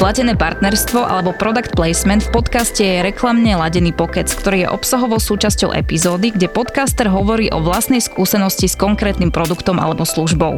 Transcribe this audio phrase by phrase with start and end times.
[0.00, 5.76] Platené partnerstvo alebo product placement v podcaste je reklamne ladený pokec, ktorý je obsahovou súčasťou
[5.76, 10.56] epizódy, kde podcaster hovorí o vlastnej skúsenosti s konkrétnym produktom alebo službou.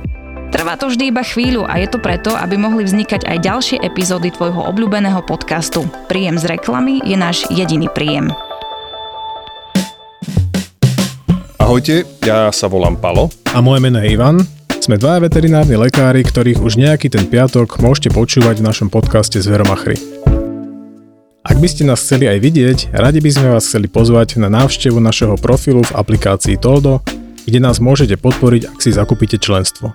[0.55, 4.31] Trvá to vždy iba chvíľu a je to preto, aby mohli vznikať aj ďalšie epizódy
[4.31, 5.91] tvojho obľúbeného podcastu.
[6.07, 8.31] Príjem z reklamy je náš jediný príjem.
[11.59, 13.27] Ahojte, ja sa volám Palo.
[13.51, 14.62] A moje meno je Ivan.
[14.83, 19.95] Sme dvaja veterinárni lekári, ktorých už nejaký ten piatok môžete počúvať v našom podcaste Zveromachry.
[21.47, 24.99] Ak by ste nás chceli aj vidieť, radi by sme vás chceli pozvať na návštevu
[24.99, 26.99] našeho profilu v aplikácii Toldo,
[27.47, 29.95] kde nás môžete podporiť, ak si zakúpite členstvo.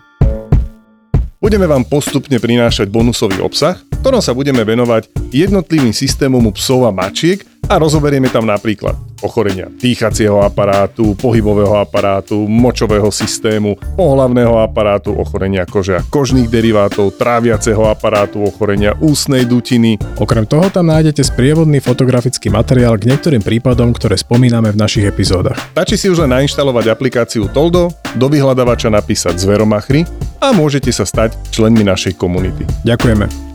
[1.43, 7.43] Budeme vám postupne prinášať bonusový obsah, ktorom sa budeme venovať jednotlivým systémom psov a mačiek
[7.67, 15.97] a rozoberieme tam napríklad ochorenia dýchacieho aparátu, pohybového aparátu, močového systému, pohlavného aparátu, ochorenia kože
[15.99, 19.97] a kožných derivátov, tráviaceho aparátu, ochorenia ústnej dutiny.
[20.21, 25.57] Okrem toho tam nájdete sprievodný fotografický materiál k niektorým prípadom, ktoré spomíname v našich epizódach.
[25.73, 30.05] Stačí si už len nainštalovať aplikáciu Toldo, do vyhľadávača napísať Zveromachry
[30.41, 32.63] a môžete sa stať členmi našej komunity.
[32.85, 33.46] Ďakujeme.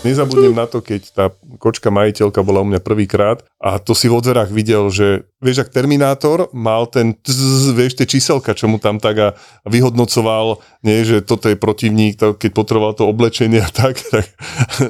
[0.00, 1.24] Nezabudnem na to, keď tá
[1.60, 5.76] kočka majiteľka bola u mňa prvýkrát a to si vo dverách videl, že vieš, ak
[5.76, 9.28] Terminátor mal ten tz, vieš, tie číselka, čo mu tam tak a
[9.68, 14.24] vyhodnocoval, nie, že toto je protivník, to, keď potreboval to oblečenie a tak, tak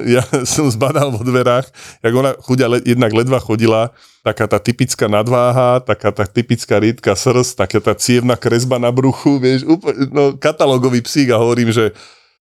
[0.07, 1.67] ja som zbadal vo dverách,
[1.99, 3.91] jak ona chudia jednak ledva chodila,
[4.23, 9.43] taká tá typická nadváha, taká tá typická riedka srst, taká tá cievna kresba na bruchu,
[9.43, 11.91] vieš, úplne, no, katalógový psík a hovorím, že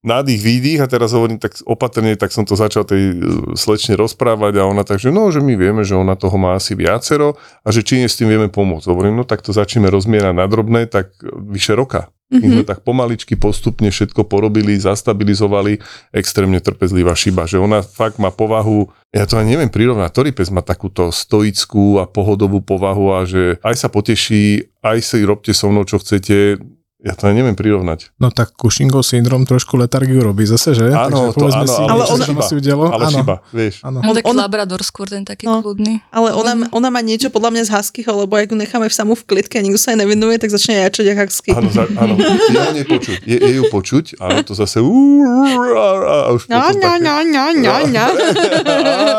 [0.01, 3.14] nádych, výdych a teraz hovorím tak opatrne, tak som to začal tej e,
[3.52, 6.73] slečne rozprávať a ona tak, že no, že my vieme, že ona toho má asi
[6.73, 8.89] viacero a že či s tým vieme pomôcť.
[8.89, 12.08] Hovorím, no tak to začneme rozmierať na drobné, tak vyše roka.
[12.30, 12.70] My sme mhm.
[12.70, 15.83] tak pomaličky postupne všetko porobili, zastabilizovali,
[16.14, 20.55] extrémne trpezlivá šiba, že ona fakt má povahu, ja to ani neviem prirovnať, ktorý pes
[20.55, 25.74] má takúto stoickú a pohodovú povahu a že aj sa poteší, aj si robte so
[25.74, 26.63] mnou, čo chcete,
[27.00, 28.12] ja to neviem prirovnať.
[28.20, 30.92] No tak Cushingov syndrom trošku letargiu robí zase, že?
[30.92, 32.92] Áno, to áno, si, ale, ona, si udialo.
[32.92, 33.16] ale áno.
[33.24, 33.80] šiba, vieš.
[33.80, 34.05] Áno.
[34.05, 36.05] No taký ona, labrador skôr, ten taký no, kľudný.
[36.12, 39.16] Ale ona, ona má niečo podľa mňa z huskyho, lebo ak ju necháme v samú
[39.16, 41.50] v klitke a nikto sa jej nevenuje, tak začne jačať jak husky.
[41.56, 42.20] Áno, za, áno.
[42.52, 43.18] Je ho nepočuť.
[43.24, 48.05] Je, je ju počuť, áno, to zase a už no, no, no, no, no, no.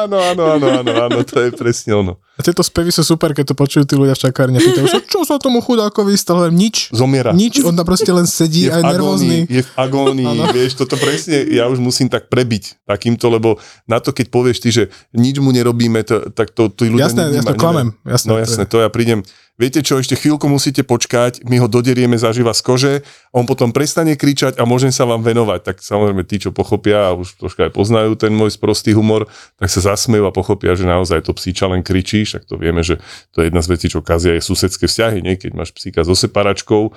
[0.05, 2.13] Áno, áno, áno, áno, áno, to je presne ono.
[2.41, 4.57] A tieto spevy sú super, keď to počujú tí ľudia v čakárni.
[4.57, 6.49] Pýtajú sa, čo sa tomu chudákovi stalo?
[6.49, 6.89] Nič.
[6.89, 7.29] Zomiera.
[7.37, 9.47] Nič, on tam proste len sedí je aj nervózny.
[9.47, 14.11] Je v agónii, vieš, toto presne, ja už musím tak prebiť takýmto, lebo na to,
[14.11, 14.83] keď povieš ty, že
[15.15, 17.07] nič mu nerobíme, to, tak to tí ľudia...
[17.07, 17.95] Jasné, ja to klamem.
[18.03, 19.23] Jasné, no jasné, to ja prídem,
[19.61, 22.94] viete čo, ešte chvíľku musíte počkať, my ho doderieme zaživa z kože,
[23.29, 25.61] on potom prestane kričať a môžem sa vám venovať.
[25.61, 29.29] Tak samozrejme tí, čo pochopia a už troška aj poznajú ten môj sprostý humor,
[29.61, 32.97] tak sa zasmejú a pochopia, že naozaj to psíča len kričí, však to vieme, že
[33.29, 35.38] to je jedna z vecí, čo kazia je susedské vzťahy, nie?
[35.38, 36.89] keď máš psíka so separačkou,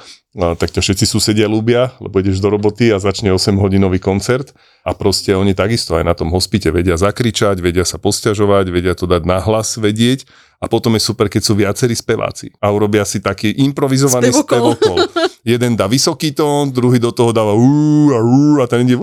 [0.57, 4.93] tak ťa všetci susedia ľúbia, lebo ideš do roboty a začne 8 hodinový koncert a
[4.93, 9.25] proste oni takisto aj na tom hospite vedia zakričať, vedia sa posťažovať, vedia to dať
[9.25, 10.29] na hlas vedieť.
[10.63, 14.77] A potom je super, keď sú viacerí speváci a urobia si taký improvizovaný spevokol.
[14.81, 14.97] spevokol.
[15.53, 18.97] Jeden dá vysoký tón, druhý do toho dáva ú a ú a ten ide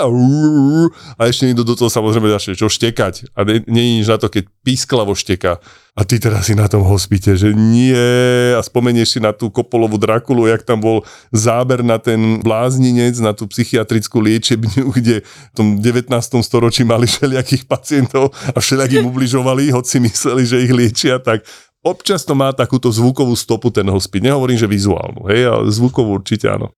[0.00, 3.34] a, ešte niekto do toho samozrejme začne čo štekať.
[3.34, 5.58] A je nič na to, keď písklavo šteka
[5.98, 7.92] a ty teraz si na tom hospite, že nie.
[8.54, 11.02] A spomenieš si na tú Kopolovú Drakulu, jak tam bol
[11.34, 16.10] záber na ten blázninec, na tú psychiatrickú liečebňu, kde v tom 19.
[16.42, 21.44] storočí mali všelijakých pacientov a všelijakým ubližovali, hoci mysleli, že ich liečia, tak
[21.80, 24.24] občas to má takúto zvukovú stopu ten hospit.
[24.24, 26.72] Nehovorím, že vizuálnu, hej, ale zvukovú určite áno.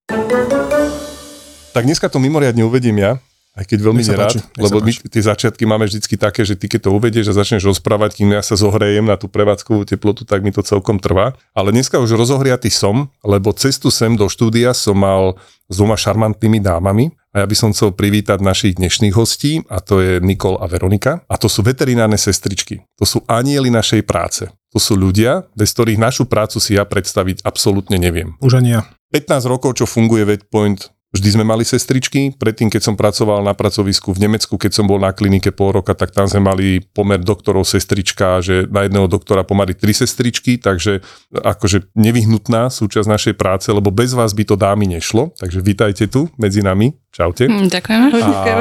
[1.73, 3.17] Tak dneska to mimoriadne uvedím ja,
[3.53, 6.91] aj keď veľmi nerád, lebo my tie začiatky máme vždycky také, že ty keď to
[6.97, 10.65] uvedieš a začneš rozprávať, kým ja sa zohrejem na tú prevádzkovú teplotu, tak mi to
[10.65, 11.37] celkom trvá.
[11.53, 15.37] Ale dneska už rozohriatý som, lebo cestu sem do štúdia som mal
[15.69, 19.99] s dvoma šarmantnými dámami a ja by som chcel privítať našich dnešných hostí a to
[19.99, 22.85] je Nikol a Veronika a to sú veterinárne sestričky.
[23.01, 24.53] To sú anieli našej práce.
[24.73, 28.37] To sú ľudia, bez ktorých našu prácu si ja predstaviť absolútne neviem.
[28.37, 28.85] Už ani ja.
[29.13, 32.33] 15 rokov, čo funguje VetPoint, Vždy sme mali sestričky.
[32.33, 35.93] Predtým, keď som pracoval na pracovisku v Nemecku, keď som bol na klinike pol roka,
[35.93, 41.05] tak tam sme mali pomer doktorov sestrička, že na jedného doktora pomaly tri sestričky, takže
[41.29, 45.37] akože nevyhnutná súčasť našej práce, lebo bez vás by to dámy nešlo.
[45.37, 46.97] Takže vítajte tu medzi nami.
[47.13, 47.45] Čaute.
[47.45, 48.05] Hm, ďakujeme.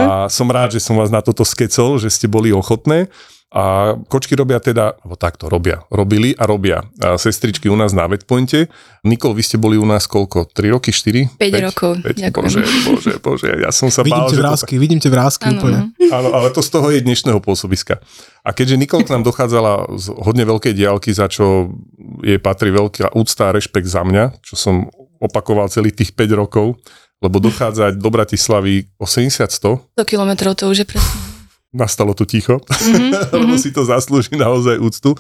[0.05, 3.09] A som rád, že som vás na toto skecol, že ste boli ochotné.
[3.53, 8.09] A kočky robia teda, alebo takto robia, robili a robia a sestričky u nás na
[8.09, 8.73] Vetpointe.
[9.05, 10.49] Nikol, vy ste boli u nás koľko?
[10.57, 11.37] 3 roky, 4?
[11.37, 12.33] 5 rokov, ďakujem.
[12.33, 15.53] Bože, bože, bože, ja som sa Vidím bál, tie že to vrázky, vidím tie vrázky
[15.53, 15.79] Áno, úplne.
[15.93, 16.17] no.
[16.17, 18.01] Áno, ale to z toho je dnešného pôsobiska.
[18.41, 21.77] A keďže Nikol k nám dochádzala z hodne veľkej diálky, za čo
[22.25, 24.89] jej patrí veľká úcta a rešpekt za mňa, čo som
[25.21, 26.81] opakoval celých tých 5 rokov,
[27.21, 31.32] lebo dochádzať do Bratislavy 80-100, 100 kilometrov to už je presne.
[31.73, 35.17] Nastalo tu ticho, Mhm, lebo si to zaslúži naozaj úctu,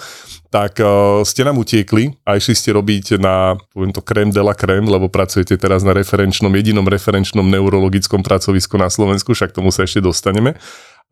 [0.52, 4.52] tak uh, ste nám utiekli a išli ste robiť na, poviem to, krém de la
[4.52, 9.88] krém, lebo pracujete teraz na referenčnom, jedinom referenčnom neurologickom pracovisku na Slovensku, však tomu sa
[9.88, 10.60] ešte dostaneme.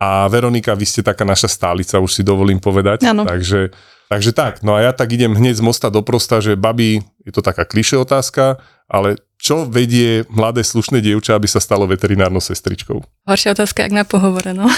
[0.01, 3.05] A Veronika, vy ste taká naša stálica, už si dovolím povedať.
[3.05, 3.25] Áno.
[3.29, 3.73] Takže,
[4.09, 7.33] takže tak, no a ja tak idem hneď z mosta do prosta, že babi, je
[7.33, 13.01] to taká kliše otázka, ale čo vedie mladé slušné dievča, aby sa stalo veterinárnou sestričkou?
[13.25, 14.69] Horšia otázka, jak na pohovore, no.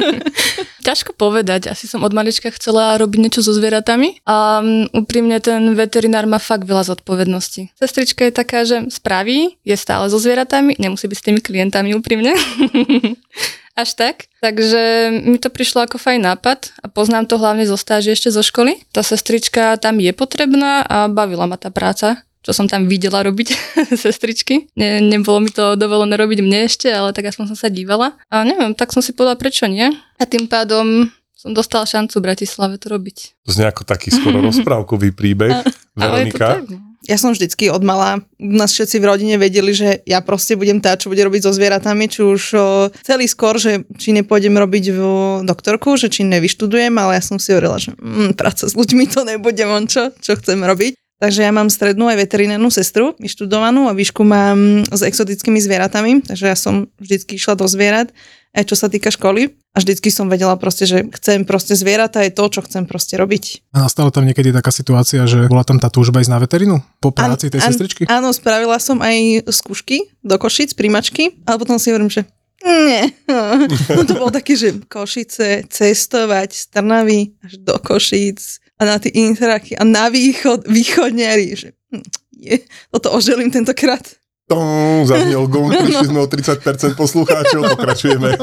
[0.88, 5.76] Ťažko povedať, asi som od malička chcela robiť niečo so zvieratami a mm, úprimne ten
[5.76, 7.76] veterinár má fakt veľa zodpovedností.
[7.76, 12.32] Sestrička je taká, že spraví, je stále so zvieratami, nemusí byť s tými klientami úprimne.
[13.78, 14.26] Až tak.
[14.42, 18.42] Takže mi to prišlo ako fajn nápad a poznám to hlavne zo stáži ešte zo
[18.42, 18.82] školy.
[18.90, 23.48] Tá sestrička tam je potrebná a bavila ma tá práca čo som tam videla robiť
[24.02, 24.70] sestričky.
[24.78, 28.14] Ne, nebolo mi to dovolené robiť mne ešte, ale tak aspoň som sa dívala.
[28.30, 29.90] A neviem, tak som si povedala, prečo nie.
[30.18, 33.46] A tým pádom som dostala šancu v Bratislave to robiť.
[33.46, 35.62] To znie ako taký skoro rozprávkový príbeh.
[35.62, 36.66] To Veronika?
[37.06, 40.98] Ja som vždycky od mala, nás všetci v rodine vedeli, že ja proste budem tá,
[40.98, 42.64] čo bude robiť so zvieratami, či už o,
[43.06, 45.00] celý skôr, že či nepôjdem robiť v
[45.46, 49.24] doktorku, že či nevyštudujem, ale ja som si hovorila, že mm, práca s ľuďmi to
[49.24, 50.98] nebude on čo, čo chcem robiť.
[51.18, 56.44] Takže ja mám strednú aj veterinárnu sestru, vyštudovanú a výšku mám s exotickými zvieratami, takže
[56.46, 58.14] ja som vždycky išla do zvierat,
[58.54, 59.50] aj čo sa týka školy.
[59.74, 63.70] A vždycky som vedela proste, že chcem proste zvieratá, je to, čo chcem proste robiť.
[63.74, 67.14] A nastala tam niekedy taká situácia, že bola tam tá túžba ísť na veterinu po
[67.14, 68.02] práci tej Án- sestričky?
[68.10, 72.26] Áno, spravila som aj skúšky do Košic, príjmačky, ale potom si hovorím, že
[72.62, 73.10] nie.
[73.94, 79.10] No to bolo také, že Košice, cestovať z Trnavy až do Košic a na tie
[79.10, 82.06] interaky a na východ, východňari, že hm,
[82.38, 82.56] je,
[82.94, 84.02] toto oželím tentokrát.
[84.48, 88.28] Tom, zaznel gong, prišli sme o 30% poslucháčov, pokračujeme.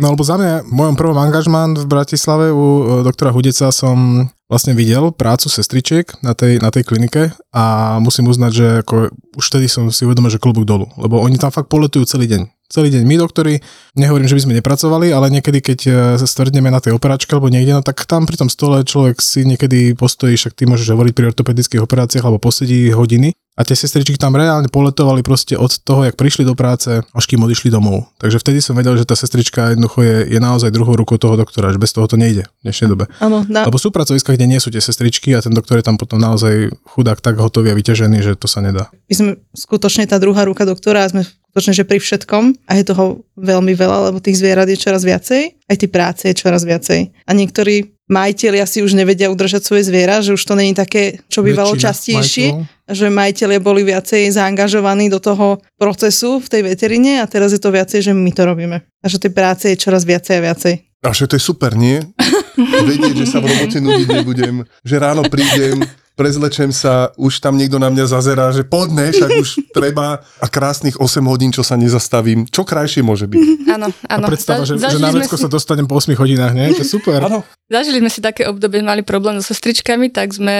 [0.00, 4.30] No lebo za mňa, v mojom prvom angažmán v Bratislave u e, doktora Hudeca som
[4.48, 9.44] vlastne videl prácu sestričiek na tej, na tej klinike a musím uznať, že ako už
[9.52, 12.48] vtedy som si uvedomil, že klobúk dolu, lebo oni tam fakt poletujú celý deň.
[12.70, 13.02] Celý deň.
[13.02, 13.58] My doktori,
[13.98, 15.90] nehovorím, že by sme nepracovali, ale niekedy, keď e,
[16.22, 19.42] sa stvrdneme na tej operačke alebo niekde, no tak tam pri tom stole človek si
[19.42, 24.16] niekedy postojí, však ty môžeš hovoriť pri ortopedických operáciách alebo posedí hodiny a tie sestričky
[24.16, 28.08] tam reálne poletovali proste od toho, jak prišli do práce, až kým odišli domov.
[28.16, 31.68] Takže vtedy som vedel, že tá sestrička jednoducho je, je naozaj druhou rukou toho doktora,
[31.68, 33.12] že bez toho to nejde v dnešnej dobe.
[33.20, 36.00] Áno, na, Lebo sú pracoviska, kde nie sú tie sestričky a ten doktor je tam
[36.00, 38.88] potom naozaj chudák tak hotový a vyťažený, že to sa nedá.
[39.12, 42.84] my sme skutočne tá druhá ruka doktora a sme skutočne, že pri všetkom a je
[42.88, 47.12] toho veľmi veľa, lebo tých zvierat je čoraz viacej, aj tej práce je čoraz viacej.
[47.26, 51.46] A niektorí majiteľia si už nevedia udržať svoje zviera, že už to není také, čo
[51.46, 52.90] bývalo Väčšina častejšie, majiteľov.
[52.90, 57.70] že majiteľia boli viacej zaangažovaní do toho procesu v tej veterine a teraz je to
[57.70, 58.82] viacej, že my to robíme.
[58.82, 60.74] A že tej práce je čoraz viacej a viacej.
[61.00, 62.02] A že to je super, nie?
[62.90, 65.80] Vedieť, že sa v robote nudiť nebudem, že ráno prídem,
[66.20, 69.48] prezlečem sa, už tam niekto na mňa zazerá, že poďme, však už
[69.78, 72.44] treba a krásnych 8 hodín, čo sa nezastavím.
[72.44, 73.40] Čo krajšie môže byť?
[73.80, 74.26] Áno, A áno.
[74.28, 76.76] predstava, že, Za- že zažili na vecko si- sa dostanem po 8 hodinách, nie?
[76.76, 77.24] To je super.
[77.24, 77.40] Áno.
[77.66, 80.56] Zažili sme si také obdobie, mali problém so sestričkami, tak sme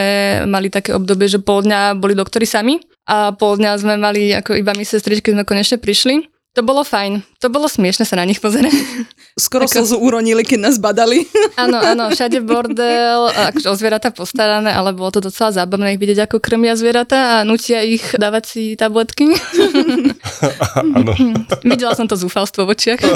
[0.47, 4.55] mali také obdobie, že pol dňa boli doktori sami a pol dňa sme mali ako
[4.55, 6.40] iba my sestričky, sme konečne prišli.
[6.59, 7.23] To bolo fajn.
[7.39, 8.75] To bolo smiešne sa na nich pozerať.
[9.39, 11.23] Skoro Ako- slzu uronili, keď nás badali.
[11.61, 16.25] Áno, áno, všade bordel, akože o zvieratá postarané, ale bolo to docela zábavné ich vidieť,
[16.25, 19.29] ako krmia zvieratá a nutia ich dávať si tabletky.
[20.97, 21.13] Áno.
[21.61, 23.01] Videla som to zúfalstvo v očiach.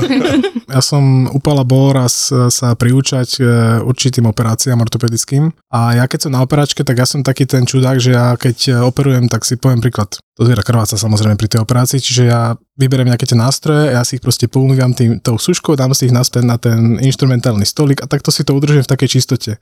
[0.74, 3.44] Ja som upala bol raz sa priúčať e,
[3.84, 8.02] určitým operáciám ortopedickým a ja keď som na operačke, tak ja som taký ten čudák,
[8.02, 12.02] že ja keď operujem, tak si poviem príklad, to zviera krváca samozrejme pri tej operácii,
[12.02, 15.95] čiže ja vyberiem nejaké tie nástroje, ja si ich proste poumývam tým, tou suškou, dám
[15.95, 19.52] si ich naspäť na ten instrumentálny stolík a takto si to udržujem v takej čistote.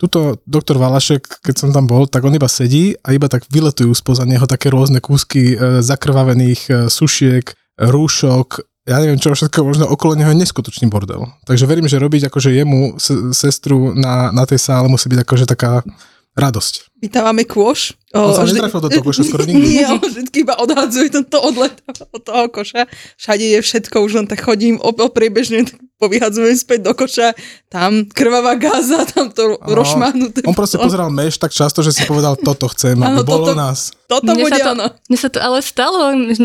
[0.00, 3.92] Tuto doktor Valašek, keď som tam bol, tak on iba sedí a iba tak vyletujú
[3.92, 8.48] spoza neho také rôzne kúsky e, zakrvavených e, sušiek, rúšok,
[8.82, 11.30] ja neviem čo všetko, možno okolo neho je neskutočný bordel.
[11.46, 12.98] Takže verím, že robiť akože jemu
[13.30, 15.86] sestru na, na tej sále musí byť akože taká
[16.34, 16.91] radosť.
[17.02, 17.98] My tam máme kôš.
[18.14, 19.58] On sa vždy- netrafil do toho koša skoro nikdy.
[19.74, 21.74] Nie, on vždy iba odhadzuje tento odlet
[22.08, 22.86] od toho koša.
[23.16, 27.34] Všade je všetko, už len tak chodím o, o priebežne, tak povyhadzujem späť do koša.
[27.66, 29.74] Tam krvavá gáza, tam to Áno.
[29.74, 30.46] rozšmáhnuté.
[30.46, 33.58] On proste pozeral meš tak často, že si povedal, toto chcem, aby Áno, bolo toto-
[33.58, 33.90] nás.
[34.06, 34.86] Toto Mne bude sa to- ono.
[35.10, 36.00] Mne sa to ale stalo,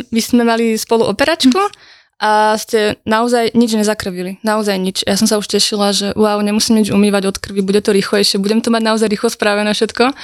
[0.10, 1.62] my sme- mali spolu operačku
[2.18, 4.42] a ste naozaj nič nezakrvili.
[4.42, 4.98] Naozaj nič.
[5.04, 8.42] Ja som sa už tešila, že wow, nemusím nič umývať od krvi, bude to rýchlejšie,
[8.42, 10.18] budem to mať naozaj rýchlo spravené všetko.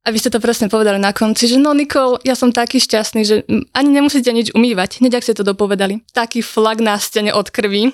[0.00, 3.20] A vy ste to presne povedali na konci, že no Nikol, ja som taký šťastný,
[3.20, 3.44] že
[3.76, 5.04] ani nemusíte nič umývať.
[5.04, 6.00] Hneď ak ste to dopovedali.
[6.16, 7.92] Taký flag na stene od krvi.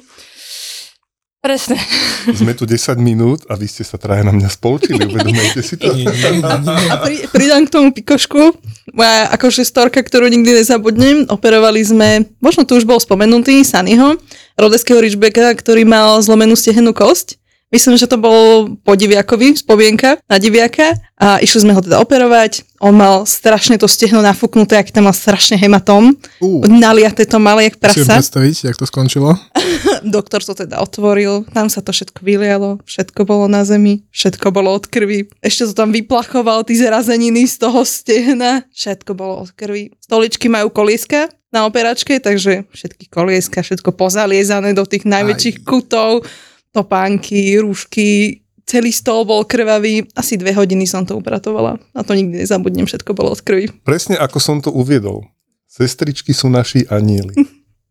[1.43, 1.79] Presne.
[2.43, 5.95] Sme tu 10 minút a vy ste sa traja na mňa spolčili, uvedomujete si to?
[5.95, 8.55] A pri, pridám k tomu pikošku.
[8.91, 11.31] Moja akože storka, ktorú nikdy nezabudnem.
[11.31, 14.19] Operovali sme, možno tu už bol spomenutý, Sunnyho,
[14.59, 17.39] rodeského Ridgebacka, ktorý mal zlomenú stehenú kosť.
[17.67, 22.63] Myslím, že to bol po diviakovi, spomienka na diviaka a išli sme ho teda operovať.
[22.79, 26.15] On mal strašne to stehno nafúknuté, aký tam mal strašne hematóm.
[26.39, 28.23] Ú, Naliate to mal jak si prasa.
[28.23, 29.35] predstaviť, jak to skončilo.
[30.07, 34.71] Doktor to teda otvoril, tam sa to všetko vylialo, všetko bolo na zemi, všetko bolo
[34.77, 35.27] od krvi.
[35.43, 39.91] Ešte to tam vyplachoval, tí zrazeniny z toho stehna, všetko bolo od krvi.
[39.99, 46.29] Stoličky majú kolieska na operačke, takže všetky kolieska, všetko pozaliezané do tých najväčších kutov,
[46.77, 50.05] topánky, rúšky, celý stôl bol krvavý.
[50.13, 51.81] Asi dve hodiny som to upratovala.
[51.97, 53.73] Na to nikdy nezabudnem, všetko bolo od krvi.
[53.87, 55.25] Presne ako som to uviedol.
[55.65, 57.33] Sestričky sú naši anieli.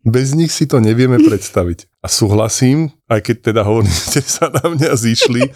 [0.05, 1.89] Bez nich si to nevieme predstaviť.
[2.05, 5.49] A súhlasím, aj keď teda hovorím, ste sa na mňa zišli,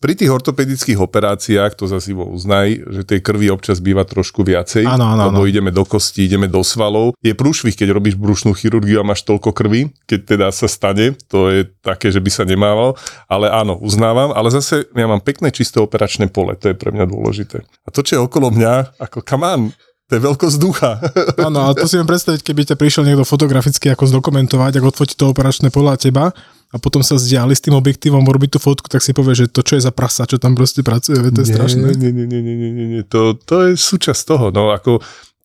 [0.00, 4.88] pri tých ortopedických operáciách, to zase Ivo uznaj, že tej krvi občas býva trošku viacej,
[4.88, 5.48] Áno, áno, lebo áno.
[5.48, 7.12] ideme do kosti, ideme do svalov.
[7.20, 11.52] Je prúšvih, keď robíš brušnú chirurgiu a máš toľko krvi, keď teda sa stane, to
[11.52, 12.96] je také, že by sa nemával,
[13.28, 17.04] ale áno, uznávam, ale zase ja mám pekné čisté operačné pole, to je pre mňa
[17.04, 17.60] dôležité.
[17.84, 19.62] A to, čo je okolo mňa, ako come on,
[20.10, 20.98] to je veľkosť ducha.
[21.46, 25.14] Áno, ale to si viem predstaviť, keby ťa prišiel niekto fotograficky ako zdokumentovať, ako odfotí
[25.14, 26.34] to operačné pole a teba
[26.70, 29.62] a potom sa zdiali s tým objektívom robiť tú fotku, tak si povie, že to
[29.62, 31.94] čo je za prasa, čo tam proste pracuje, to je strašné.
[31.94, 33.02] Nie, nie, nie, nie, nie, nie, nie.
[33.06, 34.46] To, to je súčasť toho.
[34.50, 34.98] No ako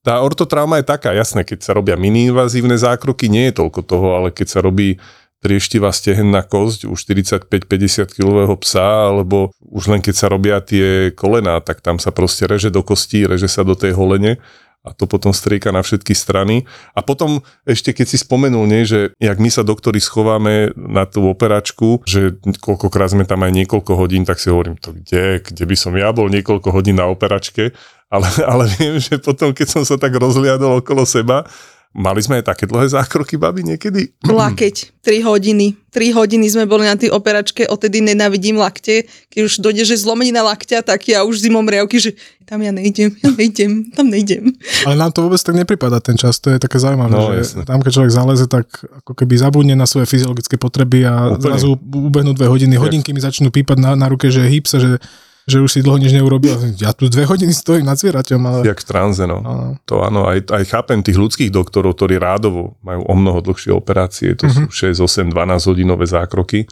[0.06, 4.30] tá ortotrauma je taká, jasné, keď sa robia miniinvazívne zákroky, nie je toľko toho, ale
[4.30, 5.02] keď sa robí
[5.46, 11.62] trieštivá stehenná kosť u 45-50 kilového psa, alebo už len keď sa robia tie kolená,
[11.62, 14.42] tak tam sa proste reže do kostí, reže sa do tej holene
[14.86, 16.70] a to potom strieka na všetky strany.
[16.94, 21.25] A potom ešte keď si spomenul, nie, že jak my sa doktori schováme na tú
[21.25, 25.75] operačku, že koľkokrát sme tam aj niekoľko hodín, tak si hovorím, to kde, kde by
[25.78, 27.74] som ja bol niekoľko hodín na operačke,
[28.14, 31.50] ale, ale viem, že potom, keď som sa tak rozliadol okolo seba,
[31.96, 34.12] mali sme aj také dlhé zákroky, babi, niekedy.
[34.22, 35.80] Lakeť, 3 hodiny.
[35.90, 39.08] 3 hodiny sme boli na tej operačke, odtedy nenávidím lakte.
[39.32, 42.12] Keď už dojde, že zlomenina lakťa, tak ja už zimom riavky, že
[42.44, 44.54] tam ja nejdem, ja nejdem, tam nejdem.
[44.84, 47.64] Ale nám to vôbec tak nepripada ten čas, to je také zaujímavé, No, že jasné.
[47.64, 48.68] tam keď človek zaleze, tak
[49.02, 51.42] ako keby zabudne na svoje fyziologické potreby a Úplne.
[51.42, 55.02] zrazu ubehnú dve hodiny, hodinky mi začnú pípať na, na ruke, že hýb sa, že,
[55.46, 56.58] že už si dlho nič neurobil.
[56.82, 58.58] Ja tu dve hodiny stojím nad zvieraťom, ale...
[58.66, 59.46] Jak v tranze, no.
[59.46, 59.78] Áno.
[59.86, 64.34] To áno, aj, aj chápem tých ľudských doktorov, ktorí rádovo majú o mnoho dlhšie operácie,
[64.34, 64.74] to Mhm.
[64.74, 66.66] sú 6, 8, 12 hodinové zákroky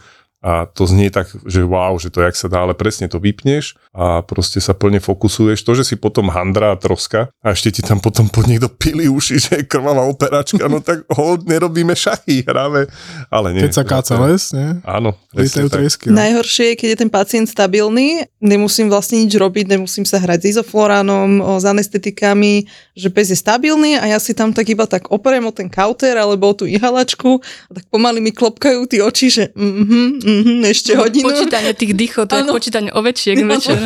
[0.44, 3.80] a to znie tak, že wow, že to jak sa dá, ale presne to vypneš
[3.96, 5.64] a proste sa plne fokusuješ.
[5.64, 9.08] To, že si potom handra a troska a ešte ti tam potom pod niekto pili
[9.08, 12.84] uši, že je krvavá operačka, no tak ho nerobíme šachy, hráme,
[13.32, 13.64] ale nie.
[13.64, 14.84] Keď sa káca les, nie?
[14.84, 16.12] Áno, Lietajú triesky.
[16.12, 16.20] No.
[16.20, 20.48] Najhoršie je, keď je ten pacient stabilný, nemusím vlastne nič robiť, nemusím sa hrať s
[20.54, 25.42] izofloránom, s anestetikami, že pes je stabilný a ja si tam tak iba tak operem
[25.44, 29.44] o ten kauter alebo o tú ihalačku a tak pomaly mi klopkajú tie oči, že
[29.54, 31.26] mhm, mhm, ešte hodinu.
[31.26, 32.54] Počítanie tých dýchov, to je Áno.
[32.54, 33.50] počítanie ovečiek No.
[33.58, 33.76] večer.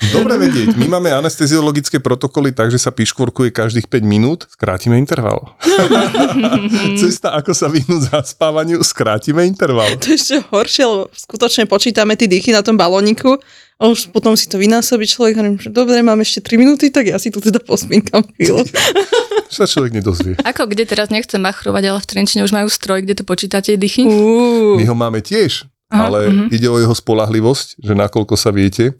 [0.00, 5.52] Dobre vedieť, my máme anesteziologické protokoly tak, že sa piškvorkuje každých 5 minút, skrátime interval.
[7.00, 10.00] Cesta, ako sa vyhnúť zaspávaniu, skrátime interval.
[10.00, 13.36] To je ešte horšie, lebo skutočne počítame tie dýchy na tom balóniku
[13.76, 16.88] a už potom si to vynásobí človek a hovorím, že dobre, mám ešte 3 minúty,
[16.88, 18.64] tak ja si tu teda pospínkam chvíľu.
[19.50, 20.38] Sa človek nedozvie.
[20.46, 24.06] Ako kde teraz nechcem machrovať, ale v Trenčine už majú stroj, kde to počítate dýchy.
[24.06, 24.78] Uú.
[24.78, 26.44] My ho máme tiež, Aha, ale mhm.
[26.54, 28.94] ide o jeho spolahlivosť, že nakoľko sa viete.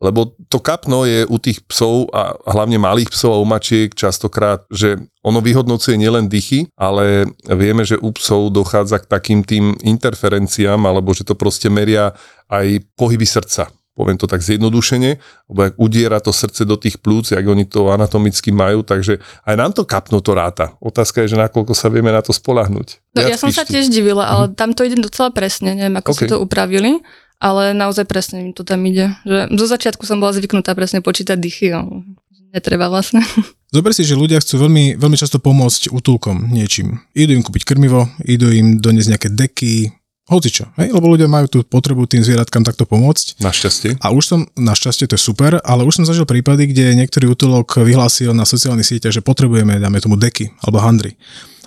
[0.00, 4.64] Lebo to kapno je u tých psov a hlavne malých psov a u mačiek častokrát,
[4.72, 10.80] že ono vyhodnocuje nielen dychy, ale vieme, že u psov dochádza k takým tým interferenciám,
[10.88, 12.16] alebo že to proste meria
[12.48, 13.68] aj pohyby srdca
[14.00, 15.20] poviem to tak zjednodušene,
[15.52, 19.54] lebo ak udiera to srdce do tých plúc, jak oni to anatomicky majú, takže aj
[19.60, 20.72] nám to kapno to ráta.
[20.80, 23.12] Otázka je, že nakoľko sa vieme na to spolahnuť.
[23.12, 24.52] No, ja som sa tiež divila, ale hm.
[24.56, 26.20] tam to ide docela presne, neviem, ako okay.
[26.24, 27.04] si to upravili,
[27.40, 29.16] ale naozaj presne mi to tam ide.
[29.24, 32.04] Že zo začiatku som bola zvyknutá presne počítať dychy, ale
[32.52, 33.24] netreba vlastne.
[33.74, 37.00] Zober si, že ľudia chcú veľmi, veľmi často pomôcť útulkom niečím.
[37.14, 39.94] Idú im kúpiť krmivo, idú im doniesť nejaké deky,
[40.30, 40.94] hocičo, hej?
[40.94, 43.42] lebo ľudia majú tú potrebu tým zvieratkám takto pomôcť.
[43.42, 43.98] Našťastie.
[43.98, 47.82] A už som, našťastie to je super, ale už som zažil prípady, kde niektorý útulok
[47.82, 51.18] vyhlásil na sociálnych sieťach, že potrebujeme, dáme tomu deky alebo handry.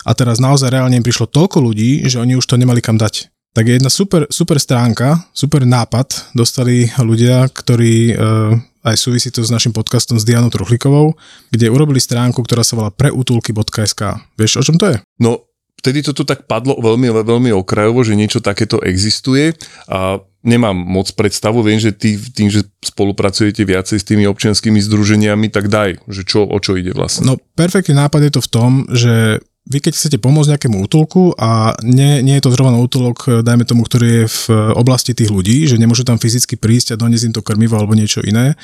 [0.08, 3.33] A teraz naozaj reálne im prišlo toľko ľudí, že oni už to nemali kam dať.
[3.54, 8.16] Tak je jedna super, super stránka, super nápad dostali ľudia, ktorí e,
[8.82, 11.14] aj súvisí to s našim podcastom s Dianou Truchlíkovou,
[11.54, 14.02] kde urobili stránku, ktorá sa volá preutulky.sk.
[14.42, 14.98] Vieš, o čom to je?
[15.22, 15.46] No,
[15.78, 19.54] vtedy to tu tak padlo veľmi, veľmi okrajovo, že niečo takéto existuje
[19.86, 25.54] a nemám moc predstavu, viem, že ty tým, že spolupracujete viacej s tými občianskými združeniami,
[25.54, 27.30] tak daj, že čo, o čo ide vlastne.
[27.30, 31.72] No, perfektný nápad je to v tom, že vy keď chcete pomôcť nejakému útulku a
[31.88, 34.44] nie, nie je to zrovna útulok, dajme tomu, ktorý je v
[34.76, 38.20] oblasti tých ľudí, že nemôžu tam fyzicky prísť a doniesť im to krmivo alebo niečo
[38.20, 38.60] iné,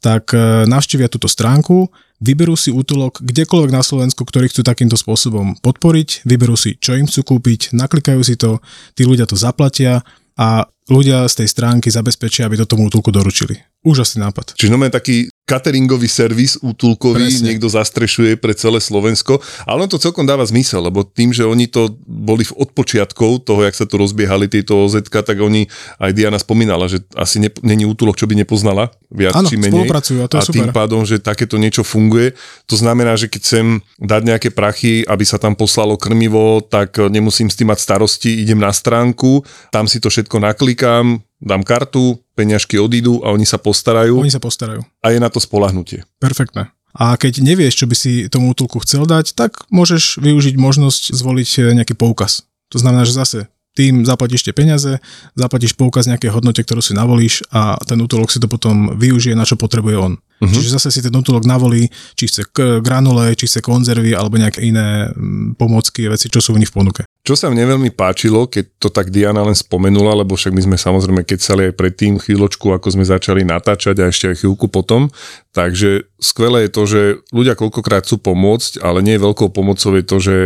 [0.00, 1.92] tak e, navštívia túto stránku,
[2.24, 7.04] vyberú si útulok kdekoľvek na Slovensku, ktorý chcú takýmto spôsobom podporiť, vyberú si, čo im
[7.04, 8.64] chcú kúpiť, naklikajú si to,
[8.96, 10.00] tí ľudia to zaplatia
[10.38, 13.60] a ľudia z tej stránky zabezpečia, aby to tomu útulku doručili.
[13.86, 14.58] Úžasný nápad.
[14.58, 17.48] Čiže no taký cateringový servis útulkový, Presne.
[17.48, 21.72] niekto zastrešuje pre celé Slovensko, ale on to celkom dáva zmysel, lebo tým, že oni
[21.72, 25.64] to boli v odpočiatkov toho, jak sa tu rozbiehali tieto OZ, tak oni,
[25.96, 29.88] aj Diana spomínala, že asi ne, není útulok, čo by nepoznala, viac ano, či menej.
[29.88, 30.56] spolupracujú a to je a super.
[30.60, 32.36] tým pádom, že takéto niečo funguje,
[32.68, 33.66] to znamená, že keď chcem
[33.96, 38.60] dať nejaké prachy, aby sa tam poslalo krmivo, tak nemusím s tým mať starosti, idem
[38.60, 44.22] na stránku, tam si to všetko naklikám, dám kartu, peňažky odídu a oni sa postarajú.
[44.22, 44.86] Oni sa postarajú.
[45.02, 46.06] A je na to spolahnutie.
[46.22, 46.70] Perfektné.
[46.94, 51.48] A keď nevieš, čo by si tomu útulku chcel dať, tak môžeš využiť možnosť zvoliť
[51.58, 52.46] eh, nejaký poukaz.
[52.70, 53.38] To znamená, že zase
[53.78, 54.98] tým zaplatíš tie peniaze,
[55.38, 59.46] zaplatíš poukaz nejakej hodnote, ktorú si navolíš a ten útulok si to potom využije, na
[59.46, 60.12] čo potrebuje on.
[60.38, 60.54] Uh-huh.
[60.54, 62.46] Čiže zase si ten útulok navolí, či chce
[62.78, 66.78] granule, či chce konzervy alebo nejaké iné mm, pomocky, veci, čo sú v nich v
[66.78, 67.02] ponuke.
[67.26, 70.76] Čo sa mne veľmi páčilo, keď to tak Diana len spomenula, lebo však my sme
[70.80, 75.12] samozrejme kecali aj predtým chvíľočku, ako sme začali natáčať a ešte aj chvíľku potom,
[75.52, 77.00] takže skvelé je to, že
[77.34, 80.36] ľudia koľkokrát chcú pomôcť, ale nie veľkou pomocou je to, že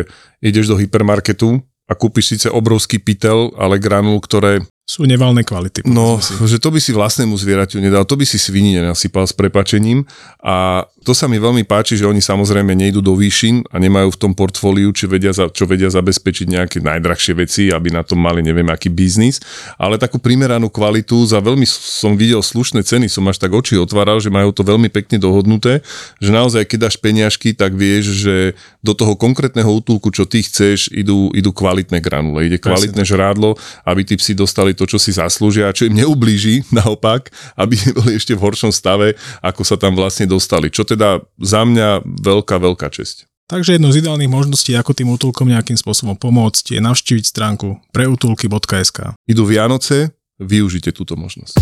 [0.43, 5.87] ideš do hypermarketu a kúpiš síce obrovský pytel, ale granul, ktoré sú nevalné kvality.
[5.87, 6.35] No, si.
[6.35, 10.03] že to by si vlastnému zvieraťu nedal, to by si svini nenasypal s prepačením
[10.43, 14.21] a to sa mi veľmi páči, že oni samozrejme nejdú do výšin a nemajú v
[14.21, 18.67] tom portfóliu, či vedia, čo vedia zabezpečiť nejaké najdrahšie veci, aby na tom mali neviem
[18.71, 19.39] aký biznis,
[19.79, 24.19] ale takú primeranú kvalitu za veľmi som videl slušné ceny, som až tak oči otváral,
[24.19, 25.83] že majú to veľmi pekne dohodnuté,
[26.19, 28.37] že naozaj keď dáš peňažky, tak vieš, že
[28.83, 33.55] do toho konkrétneho útulku, čo ty chceš, idú, idú kvalitné granule, ide kvalitné žrádlo,
[33.87, 37.29] aby tí psi dostali dostali to, čo si zaslúžia a čo im neublíži, naopak,
[37.61, 40.73] aby boli ešte v horšom stave, ako sa tam vlastne dostali.
[40.73, 43.29] Čo teda za mňa veľká, veľká česť.
[43.53, 49.13] Takže jednou z ideálnych možností, ako tým útulkom nejakým spôsobom pomôcť, je navštíviť stránku preutulky.sk.
[49.29, 51.61] Idú Vianoce, využite túto možnosť.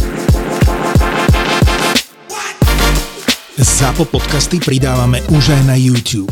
[3.59, 6.31] ZAPO podcasty pridávame už aj na YouTube.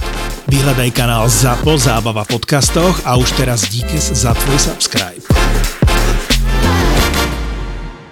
[0.49, 5.21] Vyhľadaj kanál ZAPO Zábava v podcastoch a už teraz díkes za tvoj subscribe.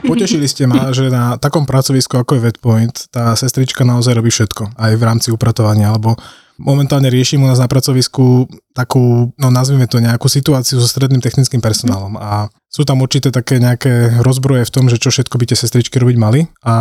[0.07, 4.79] Potešili ste ma, že na takom pracovisku ako je Vetpoint tá sestrička naozaj robí všetko,
[4.79, 6.15] aj v rámci upratovania, alebo
[6.57, 11.61] momentálne riešim u nás na pracovisku takú, no nazvime to nejakú situáciu so stredným technickým
[11.61, 15.59] personálom a sú tam určité také nejaké rozbroje v tom, že čo všetko by tie
[15.59, 16.75] sestričky robiť mali a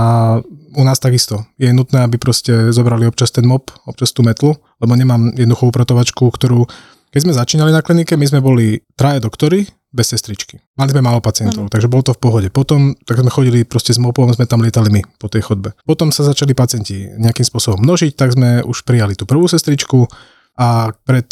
[0.76, 1.48] u nás takisto.
[1.60, 6.24] Je nutné, aby proste zobrali občas ten mop, občas tú metlu, lebo nemám jednoduchú upratovačku,
[6.32, 6.68] ktorú
[7.16, 9.64] keď sme začínali na klinike, my sme boli traje doktory,
[9.96, 10.60] bez sestričky.
[10.76, 11.72] Mali sme málo pacientov, ano.
[11.72, 12.48] takže bolo to v pohode.
[12.52, 15.72] Potom tak sme chodili proste s mopom, sme tam lietali my po tej chodbe.
[15.88, 20.04] Potom sa začali pacienti nejakým spôsobom množiť, tak sme už prijali tú prvú sestričku
[20.60, 21.32] a pred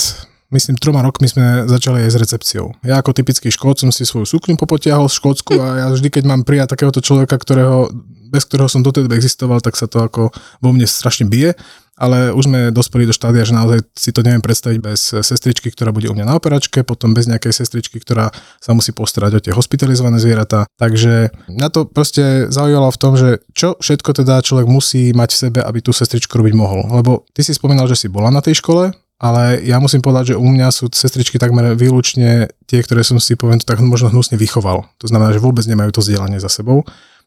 [0.53, 2.77] myslím, troma rokmi sme začali aj s recepciou.
[2.85, 6.23] Ja ako typický škód som si svoju sukňu popotiahol z Škótsku a ja vždy, keď
[6.29, 7.89] mám prijať takéhoto človeka, ktorého,
[8.29, 10.29] bez ktorého som dotedy existoval, tak sa to ako
[10.61, 11.57] vo mne strašne bije
[11.93, 15.93] ale už sme dospeli do štádia, že naozaj si to neviem predstaviť bez sestričky, ktorá
[15.93, 19.53] bude u mňa na operačke, potom bez nejakej sestričky, ktorá sa musí postarať o tie
[19.53, 20.65] hospitalizované zvieratá.
[20.81, 25.41] Takže mňa to proste zaujalo v tom, že čo všetko teda človek musí mať v
[25.49, 26.89] sebe, aby tú sestričku robiť mohol.
[26.89, 28.89] Lebo ty si spomínal, že si bola na tej škole,
[29.23, 33.39] ale ja musím povedať, že u mňa sú sestričky takmer výlučne tie, ktoré som si
[33.39, 34.83] poviem tak možno hnusne vychoval.
[34.99, 36.83] To znamená, že vôbec nemajú to vzdelanie za sebou.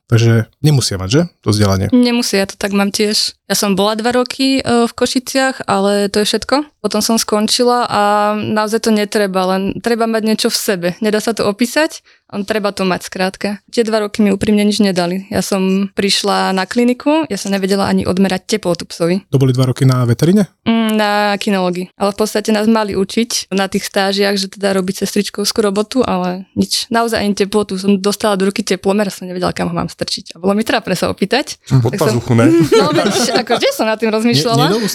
[0.06, 1.22] Takže nemusia mať, že?
[1.42, 1.90] To vzdelanie.
[1.90, 3.34] Nemusia, ja to tak mám tiež.
[3.50, 6.78] Ja som bola dva roky e, v Košiciach, ale to je všetko.
[6.78, 8.02] Potom som skončila a
[8.38, 10.88] naozaj to netreba, len treba mať niečo v sebe.
[11.02, 12.06] Nedá sa to opísať,
[12.46, 13.48] treba to mať skrátka.
[13.70, 15.30] Tie dva roky mi úprimne nič nedali.
[15.30, 19.22] Ja som prišla na kliniku, ja som nevedela ani odmerať teplotu psovi.
[19.30, 20.50] To boli dva roky na veterine?
[20.66, 21.94] Mm, na kinológii.
[21.94, 26.50] Ale v podstate nás mali učiť na tých stážiach, že teda robiť sestričkovskú robotu, ale
[26.58, 26.90] nič.
[26.90, 27.78] Naozaj ani teplotu.
[27.78, 30.34] Som dostala do ruky teplomer som nevedela, kam ho mám strčiť.
[30.34, 31.62] A bolo mi trápne sa opýtať.
[31.70, 32.50] Pod pazuchu, ne?
[32.76, 34.68] No veď, ako, že som nad tým rozmýšľala.
[34.68, 34.90] Nie,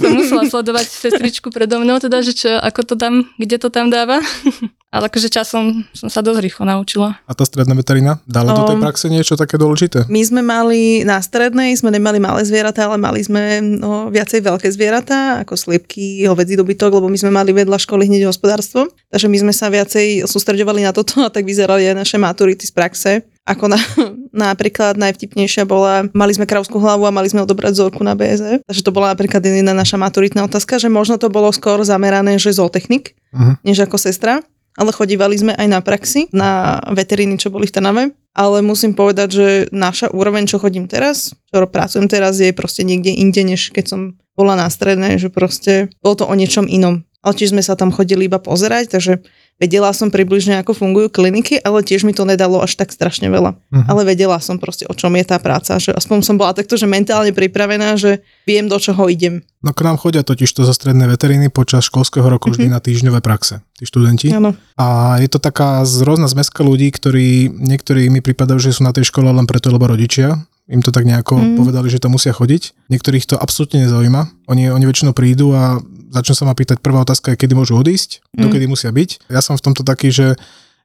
[0.00, 3.88] som musela sledovať sestričku predo mnou, teda, že čo, ako to tam, kde to tam
[3.88, 4.20] dáva.
[4.94, 7.22] Ale akože časom som sa dosť rýchlo naučila.
[7.24, 10.10] A tá stredná veterina dala do tej Um, praxe niečo také dôležité?
[10.10, 14.68] My sme mali na strednej, sme nemali malé zvieratá, ale mali sme no, viacej veľké
[14.74, 18.90] zvieratá, ako sliepky, hovedzí dobytok, lebo my sme mali vedľa školy hneď hospodárstvo.
[19.08, 22.72] Takže my sme sa viacej sústredovali na toto a tak vyzerali aj naše maturity z
[22.74, 23.12] praxe.
[23.46, 23.78] Ako na,
[24.50, 28.62] napríklad najvtipnejšia bola, mali sme kravskú hlavu a mali sme odobrať vzorku na BSF.
[28.66, 32.54] Takže to bola napríklad jedna naša maturitná otázka, že možno to bolo skôr zamerané, že
[32.54, 33.62] zootechnik, Mhm.
[33.62, 34.42] než ako sestra.
[34.80, 38.04] Ale chodívali sme aj na praxi, na veteríny, čo boli v Trnave.
[38.32, 43.12] Ale musím povedať, že naša úroveň, čo chodím teraz, čo pracujem teraz, je proste niekde
[43.12, 44.00] inde, než keď som
[44.32, 47.04] bola na strednej, že proste bolo to o niečom inom.
[47.20, 49.20] Ale tiež sme sa tam chodili iba pozerať, takže
[49.60, 53.54] vedela som približne, ako fungujú kliniky, ale tiež mi to nedalo až tak strašne veľa.
[53.70, 53.86] Mhm.
[53.86, 56.88] Ale vedela som proste, o čom je tá práca, že aspoň som bola takto, že
[56.88, 59.44] mentálne pripravená, že viem, do čoho idem.
[59.60, 63.20] No k nám chodia totiž to zo strednej veteriny počas školského roku vždy na týždňové
[63.20, 64.32] praxe, tí študenti.
[64.32, 64.56] Áno.
[64.80, 69.12] A je to taká zrozná zmeska ľudí, ktorí, niektorí mi pripadajú, že sú na tej
[69.12, 71.58] škole len preto, lebo rodičia im to tak nejako mm.
[71.58, 72.88] povedali, že to musia chodiť.
[72.94, 74.46] Niektorých to absolútne nezaujíma.
[74.46, 78.20] Oni, oni väčšinou prídu a začnú sa ma pýtať, prvá otázka je, kedy môžu odísť,
[78.34, 78.46] Mm.
[78.46, 79.30] dokedy musia byť.
[79.30, 80.38] Ja som v tomto taký, že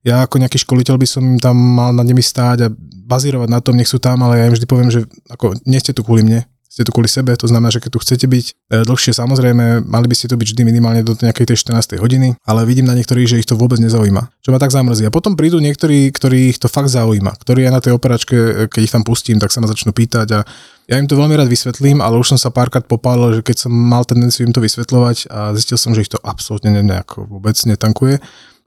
[0.05, 2.73] ja ako nejaký školiteľ by som im tam mal nad nimi stáť a
[3.05, 5.93] bazírovať na tom, nech sú tam, ale ja im vždy poviem, že ako, nie ste
[5.97, 8.83] tu kvôli mne, ste tu kvôli sebe, to znamená, že keď tu chcete byť e,
[8.83, 12.03] dlhšie, samozrejme, mali by ste tu byť vždy minimálne do nejakej tej 14.
[12.03, 14.43] hodiny, ale vidím na niektorých, že ich to vôbec nezaujíma.
[14.43, 15.07] Čo ma tak zamrzí.
[15.07, 18.81] A potom prídu niektorí, ktorých to fakt zaujíma, ktorí aj na tej operačke, e, keď
[18.83, 20.43] ich tam pustím, tak sa ma začnú pýtať a
[20.91, 23.71] ja im to veľmi rád vysvetlím, ale už som sa párkrát popálil, že keď som
[23.71, 27.55] mal tendenciu im to vysvetľovať a zistil som, že ich to absolútne ne- nejako vôbec
[27.55, 28.19] netankuje,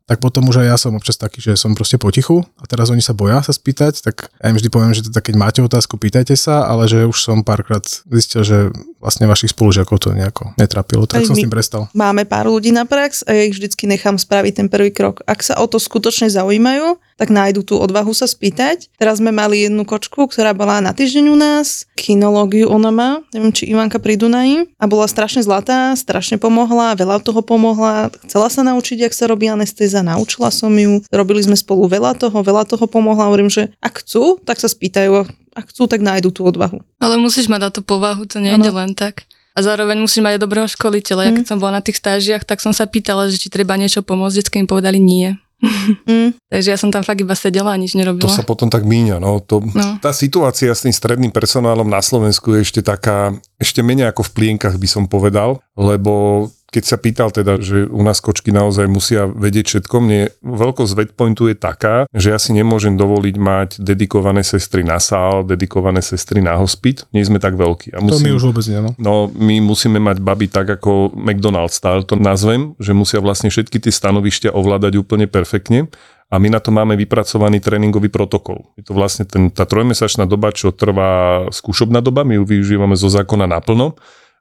[0.09, 3.05] tak potom už aj ja som občas taký, že som proste potichu a teraz oni
[3.05, 6.33] sa boja sa spýtať, tak ja im vždy poviem, že teda keď máte otázku, pýtajte
[6.33, 8.73] sa, ale že už som párkrát zistil, že
[9.05, 11.92] vlastne vašich spolužiakov to nejako netrapilo, tak Aj som s tým prestal.
[11.92, 15.21] Máme pár ľudí na prax a ja ich vždycky nechám spraviť ten prvý krok.
[15.29, 18.95] Ak sa o to skutočne zaujímajú, tak nájdu tú odvahu sa spýtať.
[18.95, 23.51] Teraz sme mali jednu kočku, ktorá bola na týždeň u nás, kinológiu ona má, neviem,
[23.51, 28.63] či Ivanka pri Dunaji a bola strašne zlatá, strašne pomohla, veľa toho pomohla, chcela sa
[28.63, 32.87] naučiť, jak sa robí anestéza, naučila som ju, robili sme spolu veľa toho, veľa toho
[32.87, 35.27] pomohla, hovorím, že ak chcú, tak sa spýtajú,
[35.59, 36.79] ak chcú, tak nájdu tú odvahu.
[37.03, 39.27] Ale musíš mať na to povahu, to nejde len tak.
[39.59, 41.23] A zároveň musíš mať aj dobrého školiteľa.
[41.27, 44.07] Ja keď som bola na tých stážiach, tak som sa pýtala, že či treba niečo
[44.07, 44.39] pomôcť.
[44.39, 45.35] Detské im povedali nie.
[45.62, 46.31] Mm.
[46.53, 48.27] Takže ja som tam fakt iba sedela a nič nerobila.
[48.27, 49.18] To sa potom tak míňa.
[49.18, 49.42] No.
[49.42, 49.99] To, No.
[49.99, 54.35] Tá situácia s tým stredným personálom na Slovensku je ešte taká, ešte menej ako v
[54.35, 59.25] plienkach by som povedal, lebo keď sa pýtal teda, že u nás kočky naozaj musia
[59.25, 64.85] vedieť všetko, mne veľkosť vetpointu je taká, že ja si nemôžem dovoliť mať dedikované sestry
[64.85, 67.09] na sál, dedikované sestry na hospit.
[67.17, 67.97] Nie sme tak veľkí.
[67.97, 68.93] A To mi už vôbec nie, no.
[69.01, 73.81] No, my musíme mať baby tak ako McDonald's style, to nazvem, že musia vlastne všetky
[73.81, 75.89] tie stanovišťa ovládať úplne perfektne
[76.29, 78.69] a my na to máme vypracovaný tréningový protokol.
[78.77, 83.09] Je to vlastne ten, tá trojmesačná doba, čo trvá skúšobná doba, my ju využívame zo
[83.09, 83.97] zákona naplno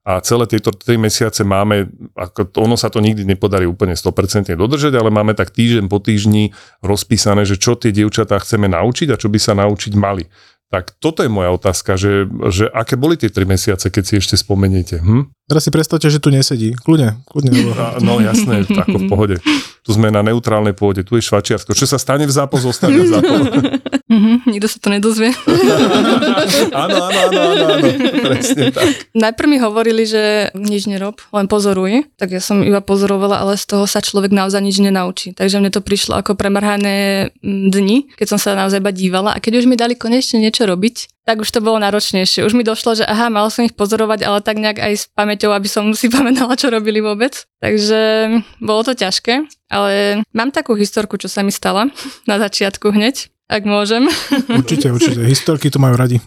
[0.08, 4.56] a celé tieto 3 mesiace máme, ako to, ono sa to nikdy nepodarí úplne 100%
[4.56, 9.20] dodržať, ale máme tak týždeň po týždni rozpísané, že čo tie dievčatá chceme naučiť a
[9.20, 10.24] čo by sa naučiť mali.
[10.68, 14.36] Tak toto je moja otázka, že, že aké boli tie 3 mesiace, keď si ešte
[14.40, 15.00] spomeniete.
[15.00, 15.28] Hm?
[15.48, 16.76] Teraz si predstavte, že tu nesedí.
[16.76, 17.52] Kľudne, kľudne.
[17.76, 19.36] A, no jasné, ako v pohode.
[19.84, 21.76] Tu sme na neutrálnej pôde, tu je Švačiarsko.
[21.76, 23.32] Čo sa stane v zápo, zostane v zápo.
[24.08, 25.36] Mhm, nikto sa to nedozvie.
[26.72, 27.88] áno, áno, áno, áno, áno,
[28.24, 28.88] presne tak.
[29.12, 32.08] Najprv mi hovorili, že nič nerob, len pozoruj.
[32.16, 35.36] Tak ja som iba pozorovala, ale z toho sa človek naozaj nič nenaučí.
[35.36, 39.36] Takže mne to prišlo ako premrhané mm, dni, keď som sa naozaj iba dívala.
[39.36, 42.48] A keď už mi dali konečne niečo robiť, tak už to bolo náročnejšie.
[42.48, 45.52] Už mi došlo, že aha, mal som ich pozorovať, ale tak nejak aj s pamäťou,
[45.52, 47.44] aby som si pamätala, čo robili vôbec.
[47.60, 48.32] Takže
[48.64, 51.92] bolo to ťažké, ale mám takú historku, čo sa mi stala
[52.24, 54.12] na začiatku hneď ak môžem.
[54.52, 55.24] Určite, určite.
[55.24, 56.20] Historky to majú radi.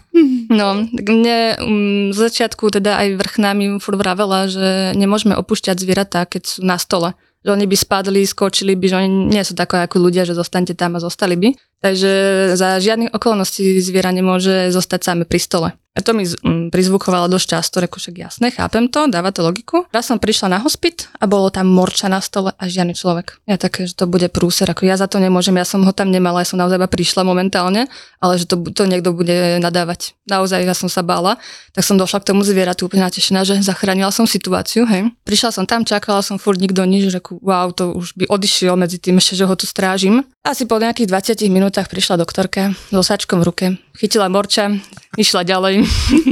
[0.51, 5.79] No, tak mne um, z začiatku teda aj vrchná mi furt vravela, že nemôžeme opúšťať
[5.79, 7.15] zvieratá, keď sú na stole.
[7.41, 10.75] Že oni by spadli, skočili by, že oni nie sú tako ako ľudia, že zostanete
[10.75, 11.49] tam a zostali by.
[11.81, 12.11] Takže
[12.53, 15.69] za žiadnych okolností zviera nemôže zostať same pri stole.
[15.91, 16.23] A to mi
[16.71, 19.83] prizvukovalo dosť často, reko však jasné, chápem to, dáva to logiku.
[19.91, 23.43] Raz som prišla na hospit a bolo tam morča na stole a žiadny človek.
[23.43, 26.07] Ja také, že to bude prúser, ako ja za to nemôžem, ja som ho tam
[26.07, 27.91] nemala, ja som naozaj iba prišla momentálne,
[28.23, 30.15] ale že to, to niekto bude nadávať.
[30.31, 31.35] Naozaj ja som sa bála,
[31.75, 35.11] tak som došla k tomu zvieratu úplne natešená, že zachránila som situáciu, hej.
[35.27, 38.95] Prišla som tam, čakala som furt nikto nič, že wow, to už by odišiel medzi
[38.95, 40.23] tým ešte, že ho tu strážim.
[40.47, 44.75] Asi po nejakých 20 minútach prišla doktorka so sačkom v ruke, chytila morča,
[45.15, 45.87] išla ďalej,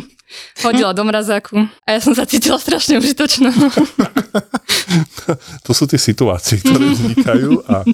[0.67, 3.47] hodila do mrazáku a ja som sa cítila strašne užitočná.
[5.63, 7.87] to sú tie situácie, ktoré vznikajú a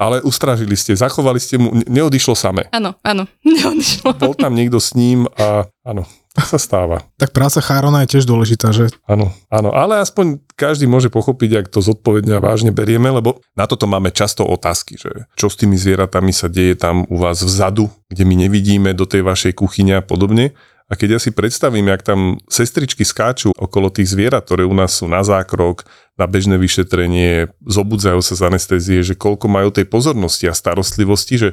[0.00, 2.72] ale ustražili ste, zachovali ste mu, neodišlo samé.
[2.72, 4.16] Áno, áno, neodišlo.
[4.16, 6.08] Bol tam niekto s ním a áno,
[6.44, 7.02] sa stáva.
[7.18, 8.92] Tak práca Chárona je tiež dôležitá, že?
[9.08, 13.66] Áno, áno, ale aspoň každý môže pochopiť, ak to zodpovedne a vážne berieme, lebo na
[13.66, 17.88] toto máme často otázky, že čo s tými zvieratami sa deje tam u vás vzadu,
[18.10, 20.54] kde my nevidíme do tej vašej kuchyne a podobne.
[20.88, 24.96] A keď ja si predstavím, jak tam sestričky skáču okolo tých zvierat, ktoré u nás
[24.96, 25.84] sú na zákrok,
[26.16, 31.48] na bežné vyšetrenie, zobudzajú sa z anestézie, že koľko majú tej pozornosti a starostlivosti, že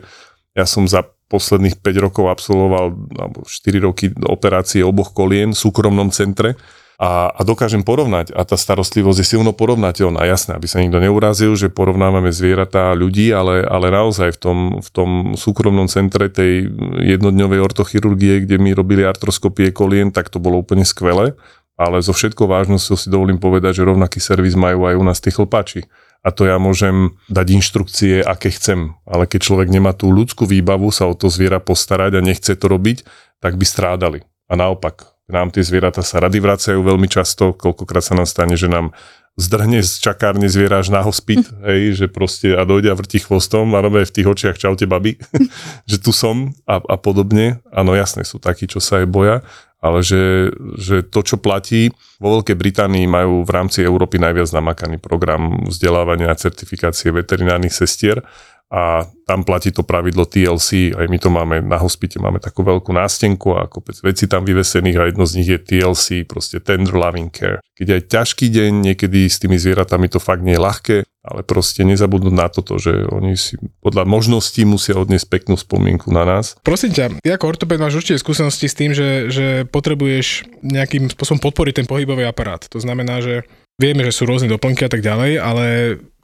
[0.56, 6.10] ja som za posledných 5 rokov absolvoval, alebo 4 roky operácie oboch kolien v súkromnom
[6.16, 6.56] centre
[6.96, 10.24] a, a dokážem porovnať a tá starostlivosť je silno porovnateľná.
[10.24, 14.60] Jasné, aby sa nikto neurazil, že porovnávame zvieratá a ľudí, ale, ale naozaj v tom,
[14.80, 16.72] v tom súkromnom centre tej
[17.04, 21.36] jednodňovej ortochirurgie, kde mi robili artroskopie kolien, tak to bolo úplne skvelé.
[21.76, 25.36] Ale zo všetkou vážnosťou si dovolím povedať, že rovnaký servis majú aj u nás tí
[25.36, 25.84] chlpači.
[26.26, 28.98] A to ja môžem dať inštrukcie, aké chcem.
[29.06, 32.66] Ale keď človek nemá tú ľudskú výbavu sa o to zviera postarať a nechce to
[32.66, 33.06] robiť,
[33.38, 34.26] tak by strádali.
[34.50, 38.66] A naopak, nám tie zvieratá sa rady vracajú veľmi často, koľkokrát sa nám stane, že
[38.66, 38.94] nám
[39.36, 43.76] zdrhne z čakárne zviera až na hospit, hej, že proste a dojde a vrti chvostom
[43.76, 45.20] a robí v tých očiach čaute babi,
[45.90, 47.60] že tu som a, a podobne.
[47.70, 49.38] Áno, jasné, sú takí, čo sa aj boja,
[49.84, 50.50] ale že,
[50.82, 56.34] že to, čo platí, vo Veľkej Británii majú v rámci Európy najviac namakaný program vzdelávania
[56.34, 58.26] a certifikácie veterinárnych sestier
[58.74, 62.90] a tam platí to pravidlo TLC, aj my to máme na hospite, máme takú veľkú
[62.90, 67.30] nástenku a kopec veci tam vyvesených a jedno z nich je TLC, proste Tender Loving
[67.30, 67.62] Care.
[67.78, 71.86] Keď aj ťažký deň, niekedy s tými zvieratami to fakt nie je ľahké, ale proste
[71.86, 76.58] nezabudnúť na toto, že oni si podľa možností musia odniesť peknú spomienku na nás.
[76.62, 81.42] Prosím ťa, ty ako ortoped máš určite skúsenosti s tým, že, že potrebuješ nejakým spôsobom
[81.42, 82.62] podporiť ten pohybový aparát.
[82.70, 83.46] To znamená, že
[83.82, 85.66] vieme, že sú rôzne doplnky a tak ďalej, ale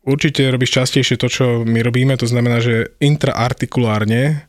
[0.06, 4.46] určite robíš častejšie to, čo my robíme, to znamená, že intraartikulárne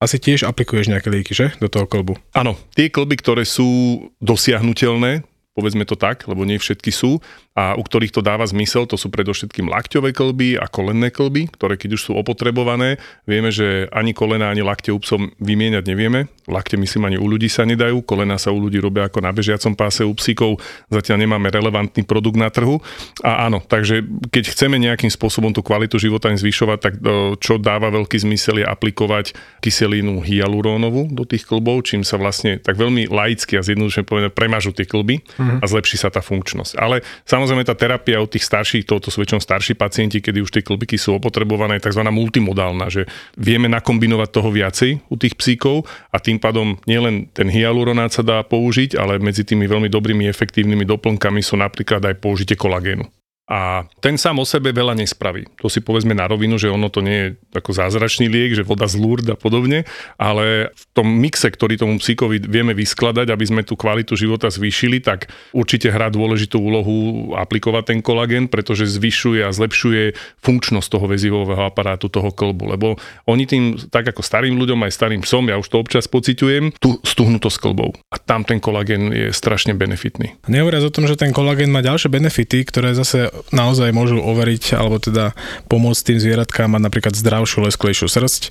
[0.00, 1.52] asi tiež aplikuješ nejaké lieky, že?
[1.60, 2.16] Do toho kolbu.
[2.32, 7.18] Áno, tie klby, ktoré sú dosiahnutelné, povedzme to tak, lebo nie všetky sú,
[7.58, 11.74] a u ktorých to dáva zmysel, to sú predovšetkým lakťové klby a kolenné klby, ktoré
[11.74, 16.30] keď už sú opotrebované, vieme, že ani kolena, ani lakte u psov vymieňať nevieme.
[16.46, 19.74] Lakte myslím ani u ľudí sa nedajú, kolena sa u ľudí robia ako na bežiacom
[19.74, 22.78] páse u psíkov, zatiaľ nemáme relevantný produkt na trhu.
[23.26, 27.00] A áno, takže keď chceme nejakým spôsobom tú kvalitu života im zvyšovať, tak e,
[27.42, 32.78] čo dáva veľký zmysel je aplikovať kyselinu hyalurónovú do tých klbov, čím sa vlastne tak
[32.78, 35.58] veľmi laicky a zjednodušene povedané premažu tie klby mm-hmm.
[35.60, 36.76] a zlepší sa tá funkčnosť.
[36.76, 40.62] Ale samozrejme tá terapia u tých starších, toto sú väčšinou starší pacienti, kedy už tie
[40.62, 42.04] klbiky sú opotrebované, tzv.
[42.04, 43.08] multimodálna, že
[43.40, 48.44] vieme nakombinovať toho viacej u tých psíkov a tým pádom nielen ten hyaluronát sa dá
[48.44, 53.19] použiť, ale medzi tými veľmi dobrými efektívnymi doplnkami sú napríklad aj použitie kolagénu.
[53.50, 55.42] A ten sám o sebe veľa nespraví.
[55.58, 58.86] To si povedzme na rovinu, že ono to nie je ako zázračný liek, že voda
[58.86, 59.82] z Lourdes a podobne,
[60.14, 65.02] ale v tom mixe, ktorý tomu psíkovi vieme vyskladať, aby sme tú kvalitu života zvýšili,
[65.02, 70.14] tak určite hrá dôležitú úlohu aplikovať ten kolagén, pretože zvyšuje a zlepšuje
[70.46, 72.78] funkčnosť toho väzivového aparátu, toho klbu.
[72.78, 76.78] Lebo oni tým, tak ako starým ľuďom, aj starým psom, ja už to občas pociťujem,
[76.78, 77.98] tú stuhnutosť klbov.
[78.14, 80.38] A tam ten kolagén je strašne benefitný.
[80.46, 85.00] Nehovoriac o tom, že ten kolagén má ďalšie benefity, ktoré zase naozaj môžu overiť alebo
[85.00, 85.32] teda
[85.66, 88.42] pomôcť tým zvieratkám mať napríklad zdravšiu, lesklejšiu srst.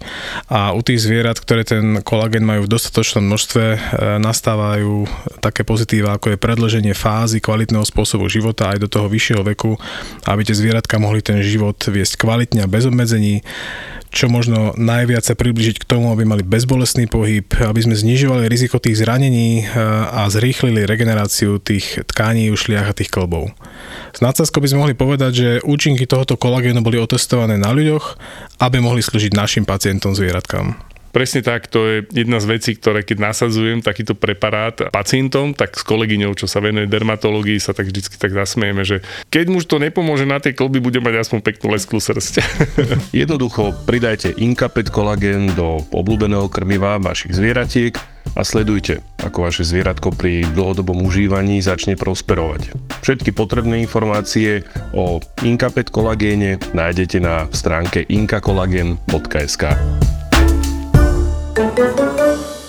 [0.50, 3.78] A u tých zvierat, ktoré ten kolagen majú v dostatočnom množstve, e,
[4.20, 5.06] nastávajú
[5.40, 9.78] také pozitíva, ako je predlženie fázy kvalitného spôsobu života aj do toho vyššieho veku,
[10.26, 13.46] aby tie zvieratka mohli ten život viesť kvalitne a bez obmedzení
[14.10, 18.82] čo možno najviac sa približiť k tomu, aby mali bezbolestný pohyb, aby sme znižovali riziko
[18.82, 19.70] tých zranení eh,
[20.10, 23.54] a zrýchlili regeneráciu tých tkání, ušliach a tých klbov.
[24.10, 28.18] S nadsázkou by sme mohli povedať, že účinky tohoto kolagénu boli otestované na ľuďoch,
[28.66, 30.89] aby mohli slúžiť našim pacientom zvieratkám.
[31.10, 35.84] Presne tak, to je jedna z vecí, ktoré keď nasadzujem takýto preparát pacientom, tak s
[35.84, 39.02] kolegyňou, čo sa venuje dermatológii, sa tak vždycky tak zasmieme, že
[39.34, 42.42] keď muž to nepomôže na tej klby, bude mať aspoň peknú lesklú srst.
[43.22, 47.98] Jednoducho pridajte Inkapet kolagén do obľúbeného krmiva vašich zvieratiek
[48.38, 52.78] a sledujte, ako vaše zvieratko pri dlhodobom užívaní začne prosperovať.
[53.02, 59.64] Všetky potrebné informácie o Inkapet kolagéne nájdete na stránke inkakolagen.sk.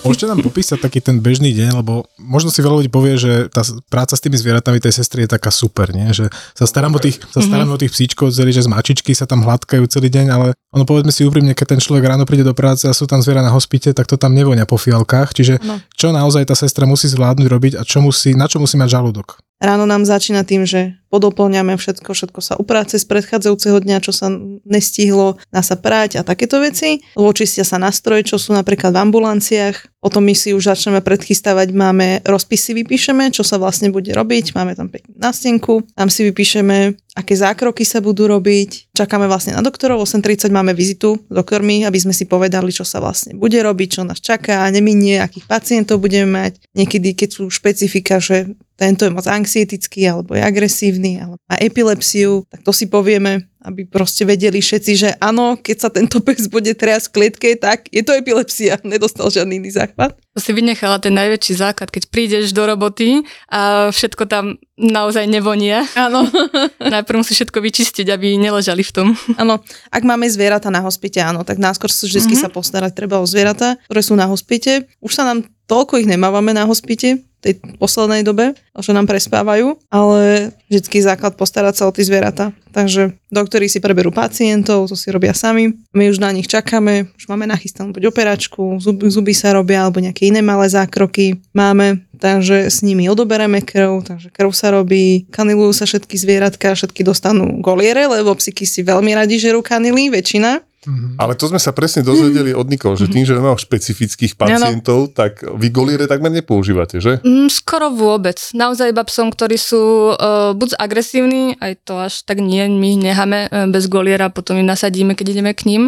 [0.01, 3.61] Môžete nám popísať taký ten bežný deň, lebo možno si veľa ľudí povie, že tá
[3.87, 6.09] práca s tými zvieratami tej sestry je taká super, nie?
[6.09, 6.25] že
[6.57, 7.77] sa starám o tých, sa starám mm-hmm.
[7.77, 11.13] o tých psíčkov celý, že z mačičky sa tam hladkajú celý deň, ale ono povedzme
[11.13, 13.93] si úprimne, keď ten človek ráno príde do práce a sú tam zviera na hospite,
[13.93, 15.77] tak to tam nevonia po fialkách, čiže no.
[15.93, 19.37] čo naozaj tá sestra musí zvládnuť robiť a čo musí, na čo musí mať žalúdok?
[19.61, 24.33] Ráno nám začína tým, že podoplňame všetko, všetko sa upráce z predchádzajúceho dňa, čo sa
[24.65, 27.05] nestihlo, dá sa prať a takéto veci.
[27.13, 30.01] Očistia sa nástroje, čo sú napríklad v ambulanciách.
[30.01, 34.73] Potom my si už začneme predchystávať, máme rozpisy vypíšeme, čo sa vlastne bude robiť, máme
[34.73, 38.97] tam peknú nástenku, tam si vypíšeme, aké zákroky sa budú robiť.
[38.97, 42.97] Čakáme vlastne na doktorov, 8.30 máme vizitu s doktormi, aby sme si povedali, čo sa
[42.97, 46.57] vlastne bude robiť, čo nás čaká, neminie, akých pacientov budeme mať.
[46.73, 52.49] Niekedy, keď sú špecifika, že tento je moc anxietický, alebo je agresívny, alebo má epilepsiu,
[52.49, 56.73] tak to si povieme, aby proste vedeli všetci, že áno, keď sa tento pes bude
[56.73, 60.17] triasť v klietke, tak je to epilepsia, nedostal žiadny iný záchvat.
[60.33, 63.21] To si vynechala ten najväčší základ, keď prídeš do roboty
[63.53, 65.85] a všetko tam naozaj nevonia.
[65.93, 66.25] Áno.
[66.81, 69.07] Najprv musí všetko vyčistiť, aby neležali v tom.
[69.37, 69.61] Áno,
[69.93, 72.41] ak máme zvieratá na hospite, áno, tak náskôr sú vždy mm-hmm.
[72.41, 74.89] sa postarať treba o zvieratá, ktoré sú na hospite.
[75.03, 80.53] Už sa nám toľko ich nemávame na hospite, tej poslednej dobe, že nám prespávajú, ale
[80.69, 82.53] vždycky základ postarať sa o tie zvieratá.
[82.71, 87.27] Takže doktori si preberú pacientov, to si robia sami, my už na nich čakáme, už
[87.27, 92.71] máme nachystanú buď operačku, zuby, zuby sa robia, alebo nejaké iné malé zákroky máme, takže
[92.71, 98.07] s nimi odobereme krv, takže krv sa robí, kanilujú sa všetky zvieratka, všetky dostanú goliere,
[98.07, 101.21] lebo psiky si veľmi radi žerú kanily, väčšina, Mm-hmm.
[101.21, 105.13] Ale to sme sa presne dozvedeli od Nikol, že tým, že máme špecifických pacientov, ano.
[105.13, 107.21] tak vy goliere takmer nepoužívate, že?
[107.21, 108.41] Mm, skoro vôbec.
[108.57, 113.45] Naozaj iba psom, ktorí sú uh, buď agresívni, aj to až tak nie, my necháme
[113.45, 115.83] uh, bez goliera, potom im nasadíme, keď ideme k ním.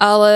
[0.00, 0.32] Ale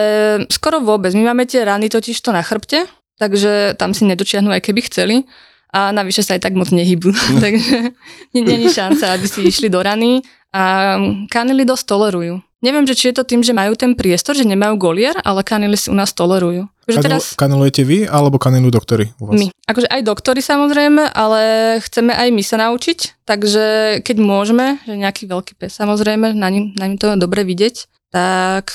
[0.52, 1.16] skoro vôbec.
[1.16, 2.84] My máme tie rany totiž to na chrbte,
[3.16, 5.24] takže tam si nedočiahnu, aj keby chceli.
[5.68, 7.12] A navyše sa aj tak moc nehybu.
[7.44, 7.92] takže
[8.34, 10.24] není šanca, aby si išli do rany.
[10.48, 10.96] A
[11.28, 12.40] kanily dosť tolerujú.
[12.58, 15.78] Neviem, že či je to tým, že majú ten priestor, že nemajú golier, ale kanily
[15.78, 16.66] si u nás tolerujú.
[16.88, 17.38] Kanil, teraz...
[17.38, 19.38] Kanilujete vy, alebo kanilujú doktory u vás?
[19.38, 19.46] My.
[19.68, 21.40] Akože aj doktory samozrejme, ale
[21.84, 23.64] chceme aj my sa naučiť, takže
[24.02, 28.08] keď môžeme, že nejaký veľký pes samozrejme, na ním, na ním to je dobre vidieť,
[28.10, 28.72] tak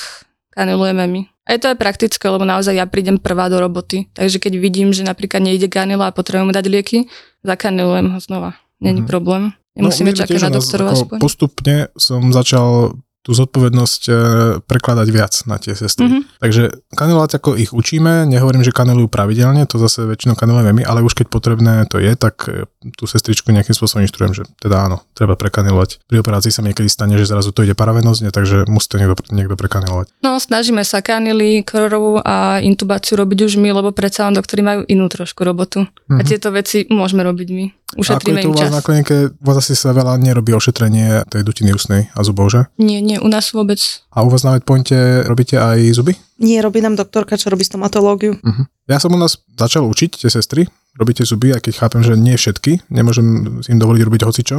[0.54, 1.33] kanilujeme my.
[1.44, 4.96] A je to aj praktické, lebo naozaj ja prídem prvá do roboty, takže keď vidím,
[4.96, 6.98] že napríklad nejde kanila a potrebujem dať lieky,
[7.44, 8.56] zakanilujem ho znova.
[8.80, 9.12] Není mm-hmm.
[9.12, 9.52] problém.
[9.76, 11.18] Nemusíme no, čakať na doktorov aspoň.
[11.18, 14.12] Postupne som začal tú zodpovednosť e,
[14.68, 16.12] prekladať viac na tie sestry.
[16.12, 16.44] Mm-hmm.
[16.44, 21.00] Takže kanelovať ako ich učíme, nehovorím, že kanelujú pravidelne, to zase väčšinou kanelujeme my, ale
[21.00, 25.00] už keď potrebné to je, tak e, tú sestričku nejakým spôsobom inštruujem, že teda áno,
[25.16, 26.04] treba prekanelovať.
[26.04, 29.56] Pri operácii sa niekedy stane, že zrazu to ide paravenozne, takže musí to niekto, niekto
[29.56, 30.12] prekanelovať.
[30.20, 34.84] No, snažíme sa kanily, krorovú a intubáciu robiť už my, lebo predsa len doktori majú
[34.84, 35.88] inú trošku robotu.
[35.88, 36.18] Mm-hmm.
[36.18, 36.28] A mhm.
[36.28, 37.66] tieto veci môžeme robiť my.
[37.94, 38.74] Ušetríme Ako je to u vás čas.
[38.74, 42.66] na klinike, u vás asi sa veľa nerobí ošetrenie tej dutiny ústnej a zubov, že?
[42.78, 43.78] Nie, nie, u nás vôbec.
[44.10, 46.18] A u vás na medpointe robíte aj zuby?
[46.42, 48.34] Nie, robí nám doktorka, čo robí stomatológiu.
[48.38, 48.64] Uh-huh.
[48.90, 50.66] Ja som u nás začal učiť tie sestry,
[50.98, 54.58] robíte zuby, aj keď chápem, že nie všetky, nemôžem im dovoliť robiť hocičo,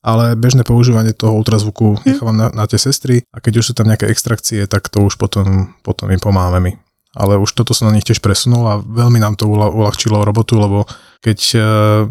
[0.00, 2.02] ale bežné používanie toho ultrazvuku hm.
[2.08, 5.20] nechávam na, na tie sestry a keď už sú tam nejaké extrakcie, tak to už
[5.20, 6.72] potom, potom im pomáhame my
[7.10, 10.86] ale už toto som na nich tiež presunul a veľmi nám to uľahčilo robotu, lebo
[11.20, 11.62] keď uh,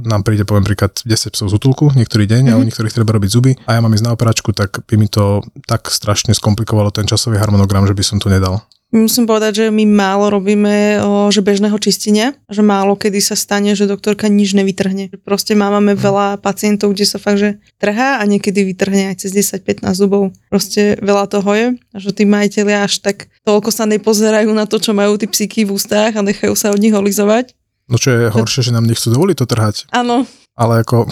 [0.05, 2.53] nám príde, poviem príklad, 10 psov z útulku niektorý deň mm-hmm.
[2.53, 2.67] a u mhm.
[2.69, 5.87] niektorých treba robiť zuby a ja mám ísť na operačku, tak by mi to tak
[5.89, 8.61] strašne skomplikovalo ten časový harmonogram, že by som to nedal.
[8.89, 10.97] Musím povedať, že my málo robíme
[11.29, 15.13] že bežného čistenia, že málo kedy sa stane, že doktorka nič nevytrhne.
[15.21, 19.85] Proste máme veľa pacientov, kde sa fakt, že trhá a niekedy vytrhne aj cez 10-15
[19.93, 20.33] zubov.
[20.49, 21.67] Proste veľa toho je,
[22.01, 25.77] že tí majiteľi až tak toľko sa nepozerajú na to, čo majú tí psyky v
[25.77, 27.53] ústach a nechajú sa od nich olizovať.
[27.89, 29.75] No čo je horšie, že nám nechcú dovoliť to trhať.
[29.93, 30.25] Áno,
[30.57, 31.05] Ale ako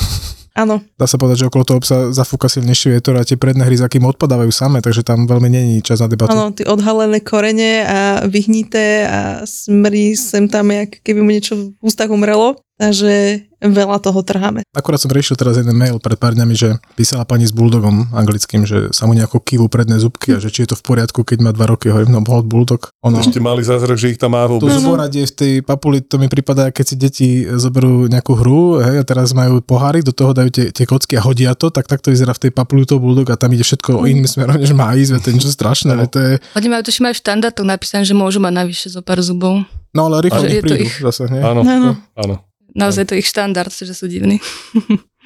[0.57, 0.81] áno.
[0.97, 4.09] dá sa povedať, že okolo toho psa zafúka silnejší vietor a tie predné hryzaky mu
[4.09, 6.33] odpadávajú same, takže tam veľmi není čas na debatu.
[6.33, 11.85] Áno, tie odhalené korene a vyhnité a smrí sem tam, jak keby mu niečo v
[11.85, 12.57] ústach umrelo.
[12.77, 14.61] Takže veľa toho trháme.
[14.69, 18.69] Akurát som riešil teraz jeden mail pred pár dňami, že písala pani s bulldogom anglickým,
[18.69, 21.41] že sa mu nejako kývu predné zubky a že či je to v poriadku, keď
[21.41, 22.93] má dva roky, hovorím, no hold bulldog.
[23.01, 24.77] Ono, Ešte mali zázrak, že ich tam má to vôbec.
[24.77, 29.03] zuboradie v tej papuli, to mi prípada, keď si deti zoberú nejakú hru hej, a
[29.03, 32.31] teraz majú pohárik, do toho dajú tie, tie kocky a hodia to, tak takto vyzerá
[32.31, 35.27] v tej papuli toho bulldog a tam ide všetko iným smerom, než má ísť, to
[35.27, 38.37] je niečo strašné, veď to je, Oni majú, tuším, aj v štandardoch napísané, že môžu
[38.37, 39.65] mať navyše zo pár zubov.
[39.97, 41.41] no ale rýchlo to prídu ich- zase, nie?
[41.41, 41.97] Áno, Áno.
[42.13, 42.35] áno.
[42.77, 44.37] Naozaj to ich štandard, že sú divní.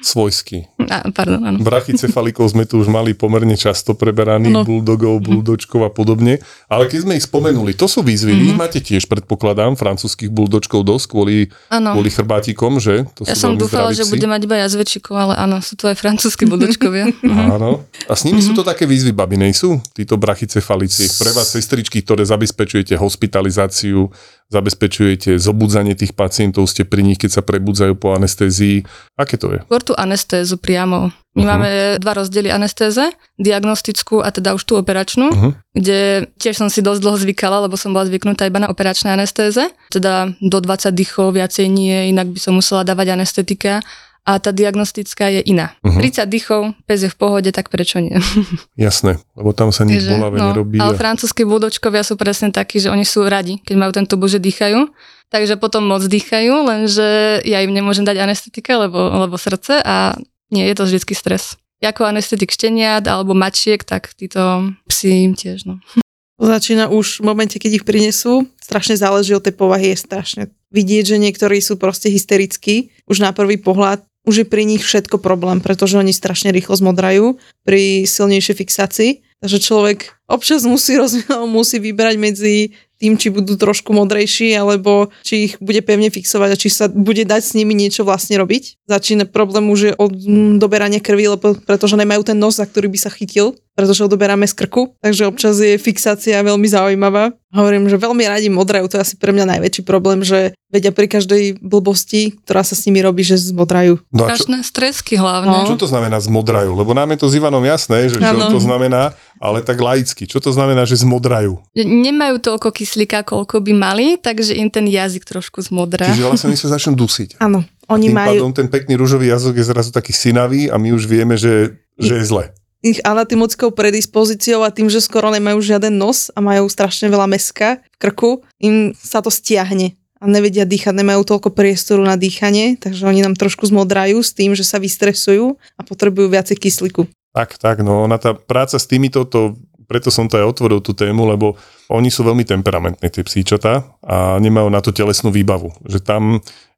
[0.02, 0.66] Svojský.
[0.90, 1.62] Á, pardon, áno.
[1.62, 4.66] Brachycefalikov sme tu už mali pomerne často preberaných, Áno.
[4.66, 6.42] bulldogov, bulldočkov a podobne.
[6.66, 8.34] Ale keď sme ich spomenuli, to sú výzvy.
[8.34, 8.42] Mhm.
[8.42, 11.36] Vy máte tiež, predpokladám, francúzskych bulldočkov dosť kvôli,
[11.70, 13.06] kvôli chrbátikom, že?
[13.14, 15.94] To Ja sú som dúfala, že bude mať iba jazvečikov, ale áno, sú tu aj
[15.94, 17.14] francúzski budočkovia.
[17.54, 17.86] Áno.
[18.10, 18.46] A s nimi Mhm.
[18.50, 19.78] sú to také výzvy, babi, nejsú?
[19.94, 21.14] Títo brachycefalici.
[21.14, 24.10] Pre vás sestričky, ktoré zabezpečujete hospitalizáciu,
[24.52, 28.84] zabezpečujete zobudzanie tých pacientov, ste pri nich, keď sa prebudzajú po anestézii.
[29.16, 29.64] Aké to je?
[29.64, 31.08] Skôr tú anestézu priamo.
[31.32, 31.48] My Mhm.
[31.48, 33.08] máme dva rozdiely anestéze,
[33.40, 35.50] diagnostickú a teda už tú operačnú, Mhm.
[35.72, 39.72] kde tiež som si dosť dlho zvykala, lebo som bola zvyknutá iba na operačné anestéze.
[39.88, 43.80] Teda do 20 dýchov, viacej nie, inak by som musela dávať anestetika.
[44.22, 45.74] A tá diagnostická je iná.
[45.82, 45.98] Mhm.
[45.98, 48.14] 30 dýchov, pes je v pohode, tak prečo nie?
[48.78, 50.78] Jasné, lebo tam sa nič bolavé no, nerobí.
[50.78, 54.38] Ale a- francúzski budočkovia sú presne takí, že oni sú radi, keď majú tento že
[54.38, 54.86] dýchajú.
[55.32, 60.12] Takže potom moc dýchajú, lenže ja im nemôžem dať anestetika, lebo, lebo srdce a
[60.52, 61.56] nie, je to vždycky stres.
[61.80, 65.80] Ako anestetik šteniat alebo mačiek, tak títo psi tiež, no.
[66.42, 68.44] Začína už v momente, keď ich prinesú.
[68.58, 70.42] Strašne záleží od tej povahy, je strašne
[70.72, 72.90] vidieť, že niektorí sú proste hysterickí.
[73.06, 77.42] Už na prvý pohľad už je pri nich všetko problém, pretože oni strašne rýchlo zmodrajú
[77.66, 79.10] pri silnejšej fixácii.
[79.42, 81.12] Takže človek občas musí, roz,
[81.56, 82.72] musí vybrať medzi
[83.02, 87.26] tým, či budú trošku modrejší, alebo či ich bude pevne fixovať a či sa bude
[87.26, 88.78] dať s nimi niečo vlastne robiť.
[88.86, 92.86] Začína problém už je od mm, doberania krvi, lebo, pretože nemajú ten nos, za ktorý
[92.94, 94.94] by sa chytil, pretože ho doberáme z krku.
[95.02, 97.34] Takže občas je fixácia veľmi zaujímavá.
[97.50, 101.04] Hovorím, že veľmi radi modrajú, to je asi pre mňa najväčší problém, že vedia pri
[101.04, 104.00] každej blbosti, ktorá sa s nimi robí, že zmodrajú.
[104.08, 105.52] No Strašné stresky hlavne.
[105.52, 105.68] No.
[105.68, 106.72] čo to znamená zmodrajú?
[106.72, 109.12] Lebo nám je to s Ivanom jasné, že čo to znamená,
[109.42, 110.30] ale tak laicky.
[110.30, 111.58] Čo to znamená, že zmodrajú?
[111.74, 116.06] Nemajú toľko kyslíka, koľko by mali, takže im ten jazyk trošku zmodrá.
[116.06, 117.36] Čiže vlastne oni sa začnú dusiť.
[117.46, 120.94] Áno, oni Tým majú pádom ten pekný rúžový jazyk je zrazu taký synavý a my
[120.94, 122.54] už vieme, že, že je zle.
[122.82, 127.78] ich anatomickou predispozíciou a tým, že skoro nemajú žiaden nos a majú strašne veľa meska
[127.78, 133.06] v krku, im sa to stiahne a nevedia dýchať, nemajú toľko priestoru na dýchanie, takže
[133.06, 137.10] oni nám trošku zmodrajú s tým, že sa vystresujú a potrebujú viacej kyslíku.
[137.32, 139.56] Tak, tak, no ona tá práca s týmito, to,
[139.88, 141.56] preto som to aj otvoril tú tému, lebo
[141.88, 145.72] oni sú veľmi temperamentní, tie psíčatá a nemajú na to telesnú výbavu.
[145.88, 146.22] Že tam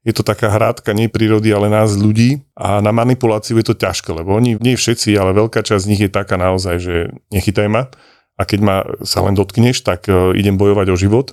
[0.04, 4.12] je to taká hrátka nie prírody, ale nás ľudí a na manipuláciu je to ťažké,
[4.12, 6.94] lebo oni, nie všetci, ale veľká časť z nich je taká naozaj, že
[7.32, 7.88] nechytaj ma
[8.36, 8.76] a keď ma
[9.06, 11.32] sa len dotkneš, tak e, idem bojovať o život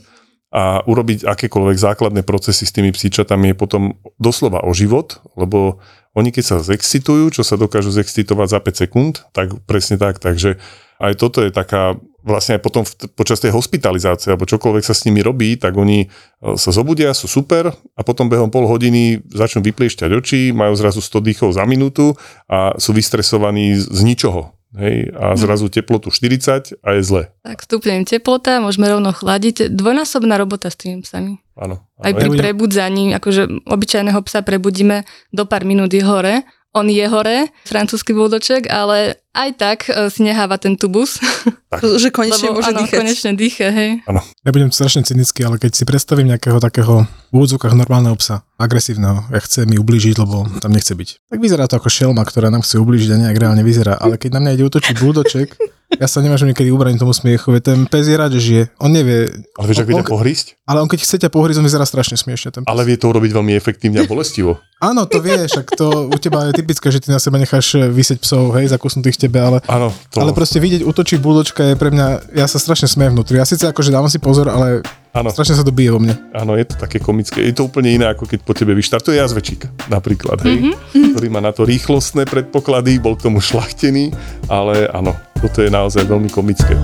[0.55, 6.29] a urobiť akékoľvek základné procesy s tými psíčatami je potom doslova o život, lebo oni
[6.35, 10.59] keď sa zexcitujú, čo sa dokážu zexcitovať za 5 sekúnd, tak presne tak, takže
[11.01, 15.09] aj toto je taká, vlastne aj potom v, počas tej hospitalizácie, alebo čokoľvek sa s
[15.09, 16.07] nimi robí, tak oni e,
[16.61, 21.27] sa zobudia, sú super a potom behom pol hodiny začnú vypliešťať oči, majú zrazu 100
[21.31, 22.13] dýchov za minútu
[22.45, 24.53] a sú vystresovaní z, z ničoho.
[24.71, 27.23] Hej, a zrazu teplotu 40 a je zle.
[27.43, 29.67] Tak stupne im teplota, môžeme rovno chladiť.
[29.67, 31.43] Dvojnásobná robota s tými psami.
[31.59, 31.83] Áno.
[31.99, 35.03] Aj áno, pri Ja budem- prebudzaní, akože obyčajného psa prebudíme
[35.35, 36.47] do pár minút je hore.
[36.71, 41.19] On je hore, francúzsky buldoček, ale aj tak e, si neháva ten tubus,
[42.03, 42.95] Že konečne lebo môže áno, dýchať.
[42.99, 43.91] konečne dýcha, hej.
[44.43, 49.23] Ja budem strašne cynický, ale keď si predstavím nejakého takého v úvodzovkách normálneho psa, agresívneho,
[49.31, 51.31] ja chce mi ublížiť, lebo tam nechce byť.
[51.31, 54.35] Tak vyzerá to ako šelma, ktorá nám chce ublížiť a nejak reálne vyzerá, ale keď
[54.35, 55.47] na mňa ide útočiť buldoček,
[55.99, 58.63] Ja sa nemôžem niekedy ubraniť tomu smiechu, veď ten pes je rád, že žije.
[58.79, 59.27] On nevie,
[59.59, 60.47] Ale vieš, ak vie On- ťa pohrísť?
[60.65, 62.49] ale on keď chce ťa pohryť, on vyzerá strašne smiešne.
[62.49, 62.69] Ten pes.
[62.71, 64.55] Ale vie to urobiť veľmi efektívne a bolestivo.
[64.81, 68.17] Áno, to vieš, ak to u teba je typické, že ty na seba necháš vysieť
[68.23, 70.23] psov, hej, zakusnutých tebe, ale Áno, to...
[70.23, 73.37] Ale proste vidieť útočiť buldočka je pre mňa, ja sa strašne smejem vnútri.
[73.37, 74.81] Ja síce akože dávam si pozor, ale
[75.13, 76.15] Áno, strašne sa to bije vo mne.
[76.33, 77.43] áno, je to také komické.
[77.45, 81.13] Je to úplne iné, ako keď po tebe vyštartuje jazvečík napríklad, hej, mm-hmm.
[81.13, 84.15] ktorý má na to rýchlostné predpoklady, bol k tomu šlachtený,
[84.49, 86.77] ale áno, toto je naozaj veľmi komické.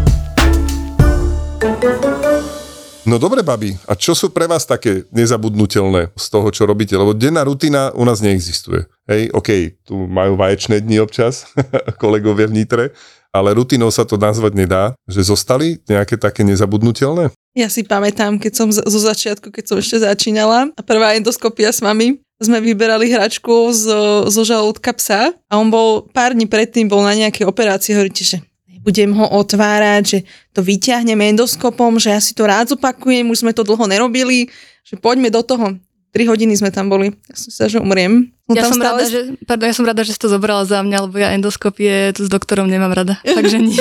[3.07, 6.91] No dobre, babi, a čo sú pre vás také nezabudnutelné z toho, čo robíte?
[6.91, 8.83] Lebo denná rutina u nás neexistuje.
[9.07, 11.47] Hej, OK, tu majú vaječné dni občas,
[12.03, 12.85] kolegovia v Nitre,
[13.31, 14.83] ale rutinou sa to nazvať nedá.
[15.07, 17.31] Že zostali nejaké také nezabudnutelné?
[17.55, 21.71] Ja si pamätám, keď som z- zo začiatku, keď som ešte začínala a prvá endoskopia
[21.71, 26.85] s mami, sme vyberali hračku zo, zo žalúdka psa a on bol pár dní predtým
[26.85, 28.37] bol na nejakej operácii, hovoríte, že
[28.69, 30.19] nebudem ho otvárať, že
[30.53, 34.53] to vyťahneme endoskopom, že ja si to rád zopakujem, už sme to dlho nerobili,
[34.85, 35.75] že poďme do toho.
[36.13, 37.11] 3 hodiny sme tam boli.
[37.27, 38.31] Ja som sa, že umriem.
[38.47, 40.97] Ja tam som, rada, že, pardon, ja som rada, že si to zobrala za mňa,
[41.03, 43.19] lebo ja endoskopie tu s doktorom nemám rada.
[43.37, 43.75] Takže nie.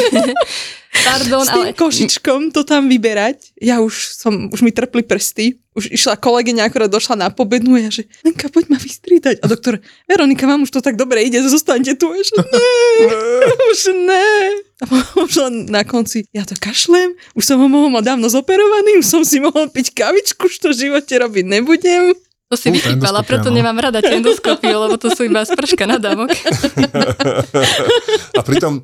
[1.06, 1.76] Pardon, s tým ale...
[1.78, 3.54] košičkom to tam vyberať.
[3.62, 5.62] Ja už som, už mi trpli prsty.
[5.76, 9.44] Už išla kolegyňa, akorát došla na pobednú a ja, že Lenka, poď ma vystriedať.
[9.44, 12.10] A doktor, Veronika, vám už to tak dobre ide, zostaňte tu.
[12.10, 12.72] A že ne,
[13.70, 14.26] už ne.
[14.82, 14.84] A
[15.20, 19.06] už len na konci, ja to kašlem, už som ho mohol mať dávno zoperovaný, už
[19.06, 22.16] som si mohol piť kavičku, už to v živote robiť nebudem.
[22.46, 23.58] To si endoskopia, preto no.
[23.58, 26.30] nemám rada tie endoskopiu, lebo to sú iba sprška na dávok.
[28.38, 28.78] A pritom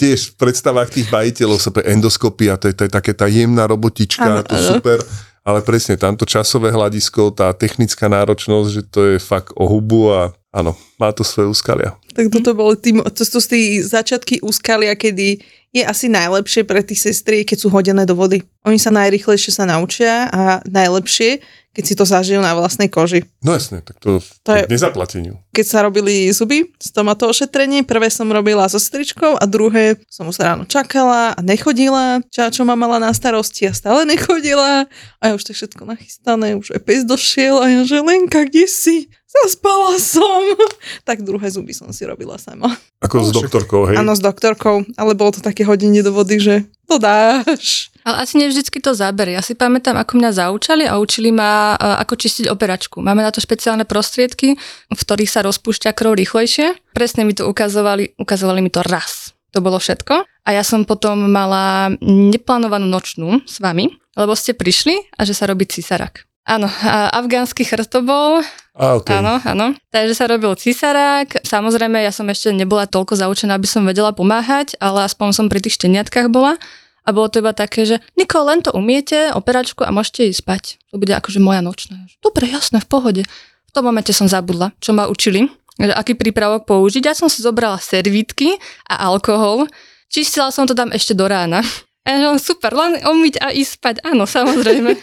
[0.00, 3.68] tiež v predstavách tých majiteľov sa pre endoskopia, to je, to je také tá jemná
[3.68, 4.80] robotička, Áno, to áno.
[4.80, 4.98] super,
[5.44, 10.32] ale presne tamto časové hľadisko, tá technická náročnosť, že to je fakt o hubu a
[10.56, 12.00] áno, má to svoje úskalia.
[12.16, 15.44] Tak toto boli tým, to sú tí začiatky úskalia, kedy
[15.76, 18.40] je asi najlepšie pre tých sestry, keď sú hodené do vody.
[18.64, 21.44] Oni sa najrychlejšie sa naučia a najlepšie,
[21.76, 23.28] keď si to zažijú na vlastnej koži.
[23.44, 25.36] No jasne, tak to, To to je- nezaplateniu.
[25.52, 30.40] Keď sa robili zuby, stomato ošetrenie, prvé som robila so sestričkou a druhé som už
[30.40, 34.88] ráno čakala a nechodila, čo, čo ma mala na starosti a stále nechodila
[35.20, 38.64] a ja už tak všetko nachystané, už aj pes došiel a ja že Lenka, kde
[38.64, 38.96] si?
[39.26, 40.56] Zaspala som.
[41.08, 42.72] tak druhé zuby som si robila sama.
[43.04, 44.00] Ako s No, doktorkou, hej?
[44.00, 46.54] Áno, s doktorkou, ale bolo to také hodenie do vody, že
[46.88, 47.92] to dáš.
[48.06, 49.26] Ale asi nevždycky to záber.
[49.34, 53.02] Ja si pamätám, ako mňa zaučali a učili ma, e, ako čistiť operačku.
[53.02, 54.54] Máme na to špeciálne prostriedky,
[54.86, 56.94] v ktorých sa rozpúšťa krv rýchlejšie.
[56.94, 59.34] Presne mi to ukazovali, ukazovali mi to raz.
[59.50, 60.22] To bolo všetko.
[60.22, 65.50] A ja som potom mala neplánovanú nočnú s vami, lebo ste prišli a že sa
[65.50, 66.30] robí cisarak.
[66.46, 66.70] Áno,
[67.10, 68.38] afgánsky chrst to bol,
[68.76, 69.18] A, okay.
[69.18, 69.72] Áno, áno.
[69.88, 71.42] Takže sa robil císarák.
[71.42, 75.64] Samozrejme, ja som ešte nebola toľko zaučená, aby som vedela pomáhať, ale aspoň som pri
[75.64, 76.60] tých šteniatkách bola.
[77.06, 80.62] A bolo to iba také, že Niko, len to umiete, operačku a môžete ísť spať.
[80.90, 82.02] To bude akože moja nočná.
[82.18, 83.22] Dobre, jasné, v pohode.
[83.70, 85.46] V tom momente som zabudla, čo ma učili,
[85.78, 87.06] že aký prípravok použiť.
[87.06, 88.58] Ja som si zobrala servítky
[88.90, 89.70] a alkohol.
[90.10, 91.62] Čistila som to tam ešte do rána.
[92.06, 93.96] A ja že super, len umyť a ísť spať.
[94.06, 94.94] Áno, samozrejme.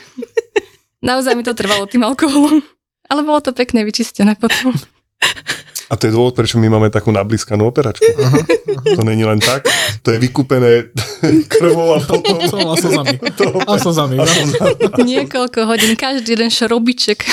[1.08, 2.64] Naozaj mi to trvalo tým alkoholom.
[3.12, 4.76] Ale bolo to pekne vyčistené potom.
[5.92, 8.06] A to je dôvod, prečo my máme takú nablískanú operačku.
[8.96, 9.68] To není len tak,
[10.04, 10.92] to je vykúpené
[11.48, 12.40] krvou a potom...
[12.74, 13.16] A slzami.
[13.40, 14.16] To, A slzami.
[15.00, 17.24] Niekoľko hodín, každý jeden šrobiček,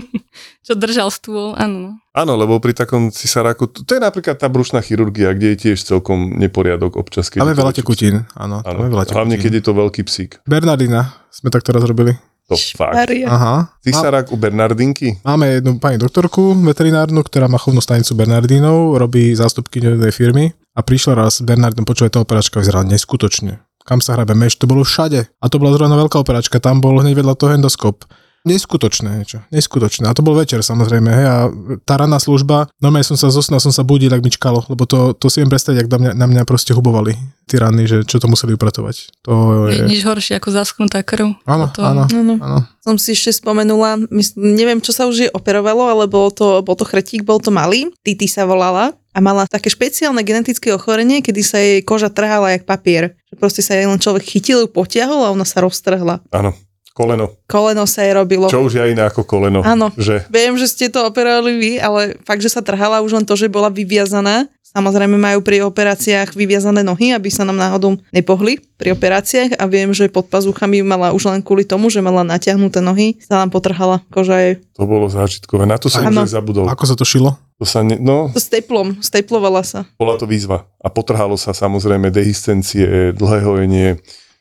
[0.66, 1.56] čo držal stôl.
[1.58, 1.76] Áno.
[1.76, 1.90] no.
[2.16, 6.36] Áno, lebo pri takom cisaráku, to, je napríklad tá brušná chirurgia, kde je tiež celkom
[6.38, 7.28] neporiadok občas.
[7.28, 8.24] keď Máme veľa tekutín.
[8.32, 8.68] Áno, psík.
[8.72, 9.16] Áno, máme veľa tekutín.
[9.20, 10.30] hlavne keď je to veľký psík.
[10.48, 12.16] Bernardina sme takto raz robili.
[12.46, 13.10] To fakt.
[13.26, 13.74] Aha.
[13.82, 15.18] Cisarák u Bernardinky?
[15.26, 20.80] Máme jednu pani doktorku veterinárnu, ktorá má chovnú stanicu Bernardínov, robí zástupky jednej firmy a
[20.86, 23.66] prišla raz s Bernardinom, počúvaj, tá operačka vyzerala neskutočne.
[23.82, 25.26] Kam sa hrabe meš, to bolo všade.
[25.26, 28.06] A to bola zrovna veľká operačka, tam bol hneď vedľa toho endoskop.
[28.46, 30.06] Neskutočné niečo, neskutočné.
[30.06, 31.36] A to bol večer samozrejme, hej, a
[31.82, 35.18] tá ranná služba, normálne som sa zosnal, som sa budil, ak mi čkalo, lebo to,
[35.18, 38.22] to si viem predstaviť, ak na mňa, na mňa proste hubovali tí ranní, že čo
[38.22, 39.26] to museli upratovať.
[39.26, 41.34] To Je nič horšie ako zaschnutá krv.
[41.42, 42.34] Áno, to- áno, Áno.
[42.38, 42.58] áno.
[42.86, 46.78] Som si ešte spomenula, mysl, neviem, čo sa už je operovalo, ale bol to, bol
[46.78, 51.42] to chretík, bol to malý, Titi sa volala a mala také špeciálne genetické ochorenie, kedy
[51.42, 53.18] sa jej koža trhala jak papier.
[53.26, 56.22] Že proste sa jej len človek chytil, potiahol a ona sa roztrhla.
[56.30, 56.54] Áno,
[56.96, 57.36] koleno.
[57.44, 58.48] Koleno sa jej robilo.
[58.48, 59.60] Čo už je iné ako koleno.
[59.60, 59.92] Áno.
[60.00, 63.36] Že Viem, že ste to operovali vy, ale fakt, že sa trhala už len to,
[63.36, 68.60] že bola vyviazaná, sa Samozrejme majú pri operáciách vyviazané nohy, aby sa nám náhodou nepohli
[68.76, 72.84] pri operáciách a viem, že pod pazuchami mala už len kvôli tomu, že mala natiahnuté
[72.84, 74.52] nohy, sa nám potrhala koža jej.
[74.76, 75.64] To bolo zážitkové.
[75.64, 76.68] Na to som už aj zabudol.
[76.68, 77.40] Ako sa to šilo?
[77.56, 79.88] To sa ne, no, To s teplom, steplovala sa.
[79.96, 80.68] bola to výzva.
[80.84, 83.96] A potrhalo sa samozrejme dehiscencie, dlhé hojenie.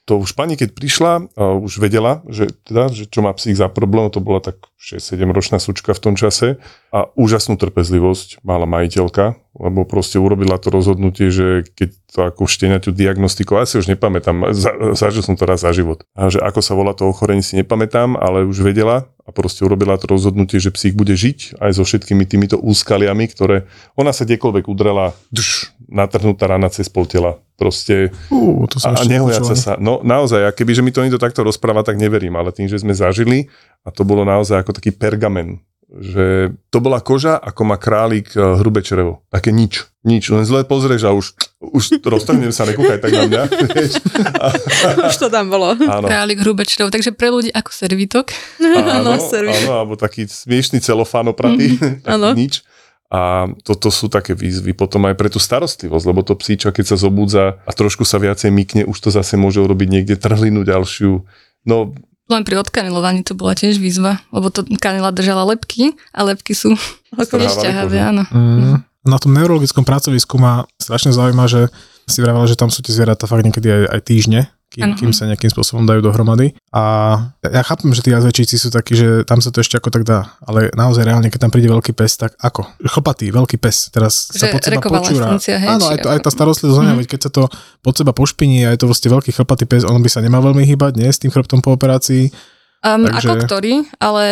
[0.06, 3.74] To už pani, keď prišla, a už vedela, že, teda, že čo má psík za
[3.74, 6.62] problém, to bola tak 6-7 ročná sučka v tom čase
[6.93, 12.91] a úžasnú trpezlivosť mala majiteľka, lebo proste urobila to rozhodnutie, že keď to ako šteniaťu
[12.91, 16.03] diagnostikovala, ja si už nepamätám, za, zažil som to raz za život.
[16.12, 19.95] A že ako sa volá to ochorenie si nepamätám, ale už vedela a proste urobila
[19.95, 24.68] to rozhodnutie, že psík bude žiť aj so všetkými týmito úskaliami, ktoré ona sa kdekoľvek
[24.68, 27.39] udrela, dš, natrhnutá rana cez pol tela.
[27.56, 29.80] Proste Ú, to som a, nehojaca sa.
[29.80, 32.91] No naozaj, a kebyže mi to niekto takto rozpráva, tak neverím, ale tým, že sme
[32.91, 33.47] zažili,
[33.88, 38.41] a to bolo naozaj ako taký pergamen, že to bola koža, ako má králik eh,
[38.59, 39.21] hrubé črevo.
[39.29, 39.86] Také nič.
[40.01, 40.29] Nič.
[40.29, 43.41] Len zle pozrieš a už, už roztrhnem sa, nekúkaj tak na mňa.
[44.45, 44.47] A,
[45.09, 45.73] Už to tam bolo.
[45.73, 46.05] áno.
[46.05, 48.29] Králik hrubé črevo, takže pre ľudí ako servitok.
[48.61, 52.33] Áno, No, áno, alebo taký smiešný celofán opratý, áno.
[52.38, 52.61] nič.
[53.09, 56.97] A toto sú také výzvy potom aj pre tú starostlivosť, lebo to psíča, keď sa
[56.97, 61.21] zobudza a trošku sa viacej mykne, už to zase môže urobiť niekde trhlinu ďalšiu.
[61.69, 61.93] No,
[62.26, 66.73] Len pri odkanilovaní to bola tiež výzva, lebo to kanila držala lepky a lepky sú
[67.13, 67.61] kožu.
[68.01, 68.23] áno.
[68.34, 68.82] Mm.
[69.05, 71.69] Na tom neurologickom pracovisku ma strašne zaujíma, že
[72.09, 74.41] si vravela, že tam sú tie zvieratá fakt niekedy aj, aj týždne,
[74.76, 76.51] kým, kým sa nejakým spôsobom dajú dohromady.
[76.76, 76.84] A
[77.39, 80.36] ja, chápem, že tí jazvečíci sú takí, že tam sa to ešte ako tak dá,
[80.43, 82.67] ale naozaj reálne, keď tam príde veľký pes, tak ako?
[82.84, 84.99] Chlpatý, veľký pes, teraz sa Že pod seba počúra.
[84.99, 86.97] rekonvalescencia, hej, Áno, aj, to, aj tá starostlivosť, mm.
[86.99, 87.43] Veď keď sa to
[87.80, 90.67] pod seba pošpiní a je to vlastne veľký chlpatý pes, on by sa nemal veľmi
[90.67, 92.36] hýbať, nie, s tým chrbtom po operácii.
[92.86, 94.26] Um, Takže- Ako ktorý, ale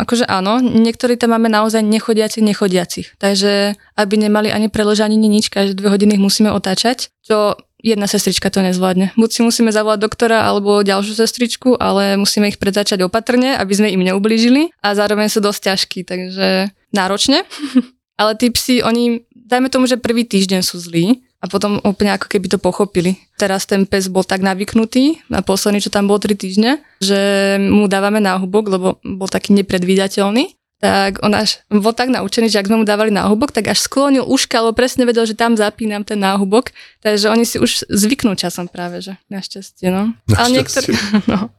[0.00, 3.12] akože áno, niektorí tam máme naozaj nechodiacich, nechodiacich.
[3.20, 8.10] Takže aby nemali ani preležanie, ani nič, každé dve hodiny ich musíme otáčať, čo jedna
[8.10, 9.14] sestrička to nezvládne.
[9.14, 13.88] Buď si musíme zavolať doktora alebo ďalšiu sestričku, ale musíme ich predzačať opatrne, aby sme
[13.94, 17.46] im neublížili a zároveň sú dosť ťažkí, takže náročne.
[18.20, 22.26] ale tí psi, oni, dajme tomu, že prvý týždeň sú zlí, a potom úplne ako
[22.26, 23.14] keby to pochopili.
[23.38, 27.86] Teraz ten pes bol tak navyknutý, na posledný, čo tam bol 3 týždne, že mu
[27.86, 30.57] dávame náhubok, lebo bol taký nepredvídateľný.
[30.78, 34.22] Tak on až bol tak naučený, že ak sme mu dávali náhubok, tak až sklonil
[34.22, 36.70] uška, lebo presne vedel, že tam zapínam ten náhubok.
[37.02, 40.14] Takže oni si už zvyknú časom práve, že našťastie, no.
[40.38, 40.94] Ale niektorí,
[41.32, 41.50] no.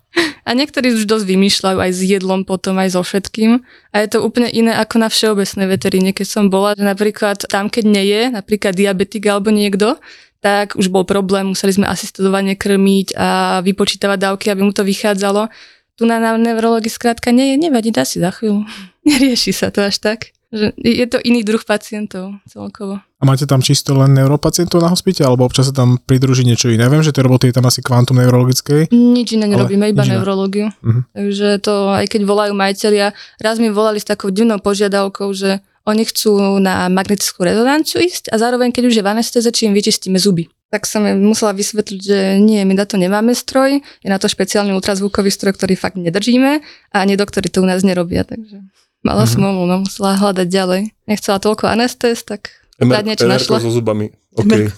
[0.47, 3.61] A niektorí už dosť vymýšľajú aj s jedlom potom, aj so všetkým.
[3.93, 7.67] A je to úplne iné ako na všeobecnej veteríne, keď som bola, že napríklad tam,
[7.67, 9.99] keď nie je, napríklad diabetik alebo niekto,
[10.39, 15.51] tak už bol problém, museli sme asistovanie krmiť a vypočítavať dávky, aby mu to vychádzalo.
[15.99, 18.63] Tu na, na neurologii skrátka nie nevadí, dá si za chvíľu.
[19.09, 20.31] Nerieši sa to až tak.
[20.49, 22.97] Že je to iný druh pacientov celkovo.
[23.19, 26.87] A máte tam čisto len neuropacientov na hospite, alebo občas sa tam pridruží niečo iné?
[26.89, 28.89] Viem, že tej roboty je tam asi kvantum neurologickej.
[28.89, 30.71] Nič iné nerobíme, iba neurológiu.
[30.81, 31.11] Mhm.
[31.11, 33.11] Takže to, aj keď volajú majiteľia,
[33.43, 38.39] raz mi volali s takou divnou požiadavkou, že oni chcú na magnetickú rezonanciu ísť a
[38.39, 40.47] zároveň, keď už je v anestéze, či im vyčistíme zuby.
[40.69, 44.25] Tak som im musela vysvetliť, že nie, my na to nemáme stroj, je na to
[44.25, 48.61] špeciálny ultrazvukový stroj, ktorý fakt nedržíme a ani doktori to u nás nerobia, takže
[48.99, 49.31] mala Mhm.
[49.31, 50.81] smolu, no musela hľadať ďalej.
[51.05, 53.59] Nechcela toľko anestéz, tak MR, Rád niečo našla.
[53.59, 54.13] so zubami.
[54.31, 54.45] OK.
[54.45, 54.69] MR.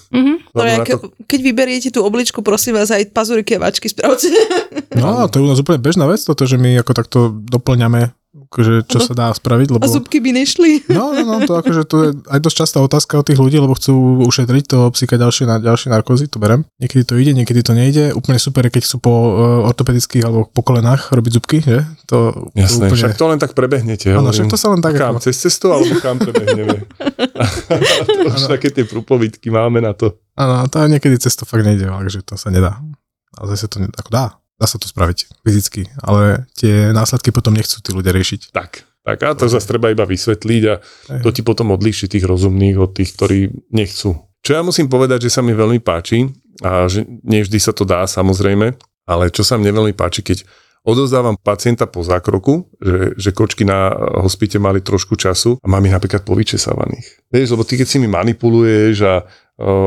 [0.51, 0.95] To Vzhľadom je, na ako,
[1.27, 4.27] keď vyberiete tú obličku, prosím vás, aj pazuriky a váčky spravte.
[4.95, 8.11] No, to je u nás úplne bežná vec, toto, že my ako takto doplňame,
[8.51, 9.79] akože, čo sa dá spraviť, lebo...
[9.79, 10.83] A zubky by nešli.
[10.91, 13.71] No, no, no, to akože to je aj dosť častá otázka od tých ľudí, lebo
[13.79, 16.67] chcú ušetriť toho psíka ďalšie, na, ďalšie narkózy, to berem.
[16.83, 18.11] Niekedy to ide, niekedy to nejde.
[18.11, 21.87] Úplne super, keď sú po uh, ortopedických alebo po kolenách robiť zubky, že?
[22.11, 22.99] To, to Jasné, úplne...
[22.99, 24.11] však to len tak prebehnete.
[24.11, 25.23] Áno, však to sa len tak Kam, ako...
[25.23, 26.83] cez cestu alebo kam prebehneme?
[28.27, 30.19] to už také tie prúpovidky máme na to.
[30.35, 32.83] Áno, to niekedy cez to fakt nejde, takže to sa nedá.
[33.39, 37.81] Ale zase to ako dá, dá sa to spraviť fyzicky, ale tie následky potom nechcú
[37.81, 38.53] tí ľudia riešiť.
[38.53, 38.85] Tak.
[39.01, 40.77] Tak a to zase treba iba vysvetliť a
[41.25, 44.13] to ti potom odlíši tých rozumných od tých, ktorí nechcú.
[44.45, 46.29] Čo ja musím povedať, že sa mi veľmi páči
[46.61, 48.77] a že nie vždy sa to dá samozrejme,
[49.09, 50.45] ale čo sa mne veľmi páči, keď
[50.85, 55.93] odozdávam pacienta po zákroku, že, že kočky na hospite mali trošku času a mám ich
[55.93, 57.29] napríklad povyčesávaných.
[57.29, 59.25] Vieš, lebo ty keď si mi manipuluješ a,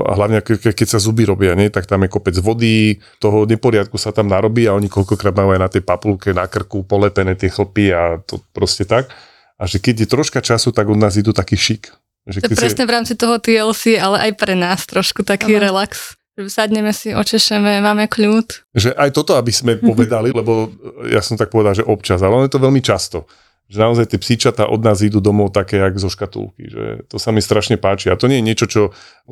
[0.03, 2.77] a hlavne ke- keď sa zuby robia, nie, tak tam je kopec vody,
[3.19, 6.83] toho neporiadku sa tam narobí a oni koľkokrát majú aj na tej papulke, na krku
[6.83, 9.11] polepené tie chlpy a to proste tak.
[9.55, 11.91] A že keď je troška času, tak od nás idú taký šik.
[12.25, 15.23] Že To je keď si- presne v rámci toho TLC, ale aj pre nás trošku
[15.23, 15.63] taký Áno.
[15.63, 16.17] relax.
[16.35, 18.67] Že sadneme si, očešeme, máme kľud.
[18.73, 20.67] že aj toto, aby sme povedali, lebo
[21.07, 23.31] ja som tak povedal, že občas, ale ono je to veľmi často.
[23.65, 26.69] Že naozaj tie psíčatá od nás idú domov také, jak zo škatulky.
[26.69, 28.13] Že to sa mi strašne páči.
[28.13, 28.83] A to nie je niečo, čo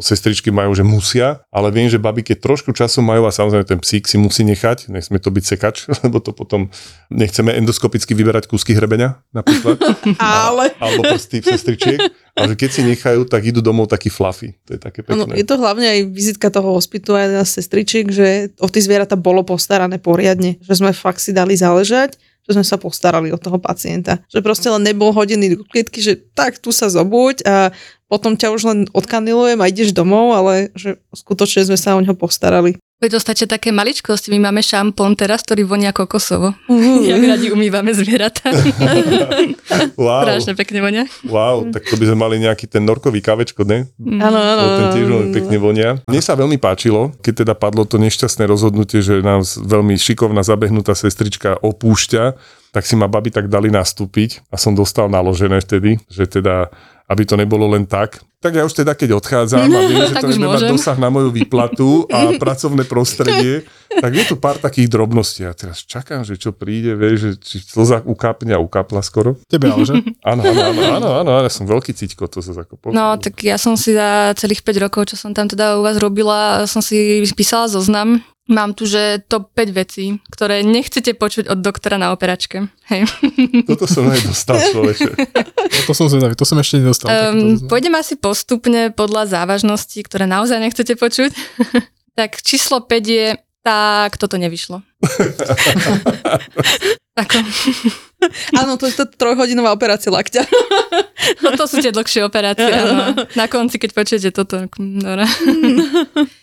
[0.01, 3.77] sestričky majú, že musia, ale viem, že baby, keď trošku času majú a samozrejme ten
[3.77, 5.77] psík si musí nechať, nesmie to byť sekač,
[6.09, 6.73] lebo to potom
[7.13, 9.77] nechceme endoskopicky vyberať kúsky hrebenia napríklad.
[10.17, 10.73] Ale...
[10.81, 12.01] A, alebo prsty sestričiek.
[12.33, 14.57] Ale že keď si nechajú, tak idú domov taký fluffy.
[14.65, 15.45] To je také Ano, pekné.
[15.45, 19.45] je to hlavne aj vizitka toho hospitu aj na sestričiek, že o tie zvieratá bolo
[19.45, 22.17] postarané poriadne, že sme fakt si dali záležať,
[22.53, 24.21] sme sa postarali o toho pacienta.
[24.29, 27.57] Že proste len nebol hodený do klietky, že tak tu sa zobuď a
[28.13, 32.13] potom ťa už len odkanilujem a ideš domov, ale že skutočne sme sa o neho
[32.13, 32.82] postarali.
[33.03, 34.31] Veď to stačia také maličkosti.
[34.31, 36.55] My máme šampón teraz, ktorý vonia kokosovo.
[36.71, 37.03] Mhm.
[37.03, 38.55] Jak radi umývame zvieratá.
[39.97, 41.05] Wow, Strašne pekne vonia.
[41.25, 43.89] wow, tak to by sme mali nejaký ten norkový kavečko, ne?
[43.99, 44.63] Áno, áno.
[44.63, 45.37] Lebo ten tiež áno, veľmi áno.
[45.37, 45.91] pekne vonia.
[46.07, 50.93] Mne sa veľmi páčilo, keď teda padlo to nešťastné rozhodnutie, že nás veľmi šikovná zabehnutá
[50.93, 52.37] sestrička opúšťa,
[52.73, 56.73] tak si ma babi tak dali nastúpiť a som dostal naložené vtedy, že teda,
[57.09, 58.23] aby to nebolo len tak.
[58.43, 60.71] Tak ja už teda, keď odchádzam a viem, že to už nebude mať môžem.
[60.75, 65.47] dosah na moju výplatu a pracovné prostredie, tak je tu pár takých drobností.
[65.47, 69.39] A teraz čakám, že čo príde, vieš, že či slza ukápne a ukápla skoro.
[69.47, 69.95] Tebe ale, že?
[70.33, 73.59] Áno, áno, áno, áno, áno, ja som veľký ciťko, to sa ako No, tak ja
[73.59, 77.23] som si za celých 5 rokov, čo som tam teda u vás robila, som si
[77.35, 78.23] písala zoznam.
[78.53, 82.69] Mám tu, že top 5 vecí, ktoré nechcete počuť od doktora na operačke.
[82.93, 83.09] Hej.
[83.71, 85.09] Toto som aj dostal človeče.
[85.09, 87.09] No, to som zvedavý, to som ešte nedostal.
[87.09, 91.33] Um, pôjdem asi postupne podľa závažnosti, ktoré naozaj nechcete počuť.
[92.19, 94.85] tak číslo 5 je, tak toto nevyšlo.
[97.13, 97.37] Ako,
[98.61, 100.43] Áno, to je tá trojhodinová operácia lakťa.
[101.45, 102.71] no to sú tie dlhšie operácie.
[102.81, 103.19] Áno.
[103.37, 104.65] Na konci, keď počujete toto.
[104.65, 105.25] mm, Dobre.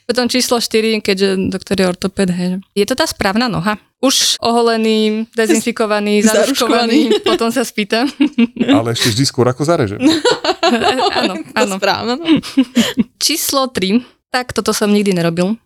[0.05, 2.29] Potom číslo 4, keďže doktor je ortoped.
[2.29, 2.61] Hej.
[2.75, 3.79] Je to tá správna noha?
[3.99, 8.07] Už oholený, dezinfikovaný, zaruškovaný, potom sa spýta.
[8.63, 9.99] Ale ešte vždy skôr ako zarežem.
[11.19, 11.75] áno, áno.
[11.75, 12.15] Správne.
[12.15, 12.23] no.
[13.19, 13.99] Číslo 3,
[14.31, 15.59] tak toto som nikdy nerobil.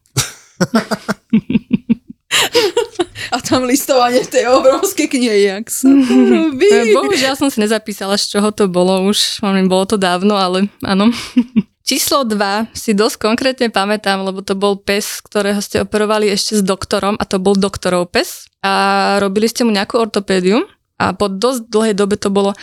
[3.33, 6.69] A tam listovanie v tej obrovskej knihe, jak sa to robí.
[6.97, 11.09] Bohužiaľ som si nezapísala, z čoho to bolo už, bolo to dávno, ale áno.
[11.89, 16.63] Číslo 2 si dosť konkrétne pamätám, lebo to bol pes, ktorého ste operovali ešte s
[16.63, 18.47] doktorom a to bol doktorov pes.
[18.63, 20.63] A robili ste mu nejakú ortopédiu
[20.95, 22.55] a po dosť dlhej dobe to bolo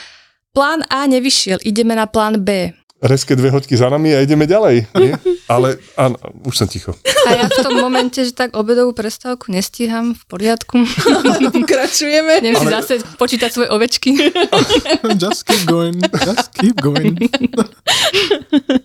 [0.56, 2.72] plán A nevyšiel, ideme na plán B.
[3.00, 4.92] Reske dve hoďky za nami a ideme ďalej.
[4.92, 5.16] Nie?
[5.54, 6.92] Ale áno, už som ticho.
[7.24, 10.84] A ja v tom momente, že tak obedovú prestávku nestíham v poriadku.
[11.56, 12.44] Pokračujeme.
[12.44, 14.20] Neviem si zase počítať svoje ovečky.
[15.20, 17.16] Just keep going, just keep going.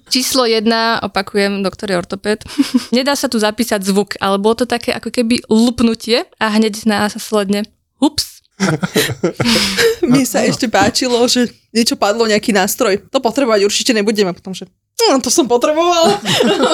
[0.08, 2.48] Číslo jedna, opakujem, doktor je ortoped.
[2.96, 7.68] Nedá sa tu zapísať zvuk, ale bolo to také ako keby lupnutie a hneď následne
[8.00, 8.35] hups.
[10.10, 13.04] Mne sa ešte páčilo, že niečo padlo, nejaký nástroj.
[13.12, 14.32] To potrebovať určite nebudeme.
[14.32, 14.68] Potom, že
[15.12, 16.16] no, to som potreboval.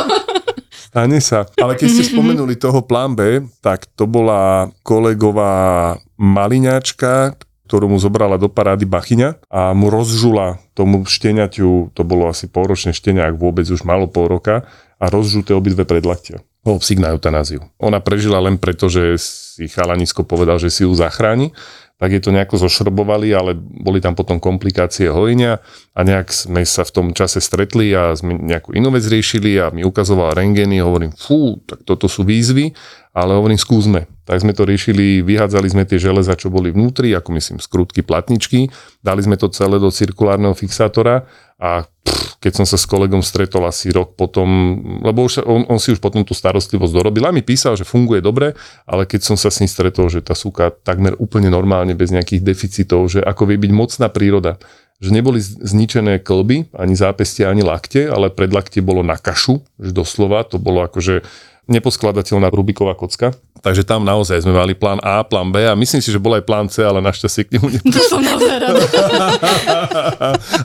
[0.91, 1.47] Stane sa.
[1.57, 7.39] Ale keď ste spomenuli toho plán B, tak to bola kolegová maliňačka,
[7.71, 12.91] ktorú mu zobrala do parády bachyňa a mu rozžula tomu šteniaťu, to bolo asi polročné
[12.91, 14.67] štenia, ak vôbec už malo pol roka,
[15.01, 16.43] a rozžuté obidve predlaktia.
[16.61, 17.65] Bol psík na eutanáziu.
[17.81, 21.49] Ona prežila len preto, že si chalanisko povedal, že si ju zachráni,
[22.01, 25.61] tak je to nejako zošrobovali, ale boli tam potom komplikácie hojenia
[25.93, 29.69] a nejak sme sa v tom čase stretli a sme nejakú inú vec riešili a
[29.69, 32.73] mi ukazoval rengeny, hovorím, fú, tak toto sú výzvy,
[33.11, 34.07] ale hovorím, skúsme.
[34.23, 38.71] Tak sme to riešili, vyhádzali sme tie železa, čo boli vnútri, ako myslím, skrutky, platničky,
[39.03, 41.27] dali sme to celé do cirkulárneho fixátora
[41.59, 44.47] a pff, keď som sa s kolegom stretol asi rok potom,
[45.03, 47.83] lebo už sa, on, on si už potom tú starostlivosť dorobil a mi písal, že
[47.83, 48.55] funguje dobre,
[48.87, 52.41] ale keď som sa s ním stretol, že tá súka takmer úplne normálne, bez nejakých
[52.41, 54.57] deficitov, že ako vie byť mocná príroda,
[55.01, 60.45] že neboli zničené klby, ani zápestia, ani lakte, ale predlaktie bolo na kašu, že doslova,
[60.45, 61.25] to bolo akože
[61.69, 63.35] neposkladateľná Rubiková kocka.
[63.61, 66.49] Takže tam naozaj sme mali plán A, plán B a myslím si, že bol aj
[66.49, 68.81] plán C, ale našťastie k nemu To som naozaj rada.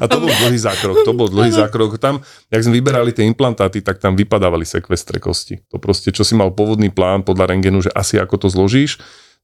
[0.01, 2.01] a to bol dlhý zákrok, to bol dlhý zákrok.
[2.01, 5.61] Tam, jak sme vyberali tie implantáty, tak tam vypadávali sekvestre kosti.
[5.69, 8.97] To proste, čo si mal pôvodný plán podľa rengenu, že asi ako to zložíš,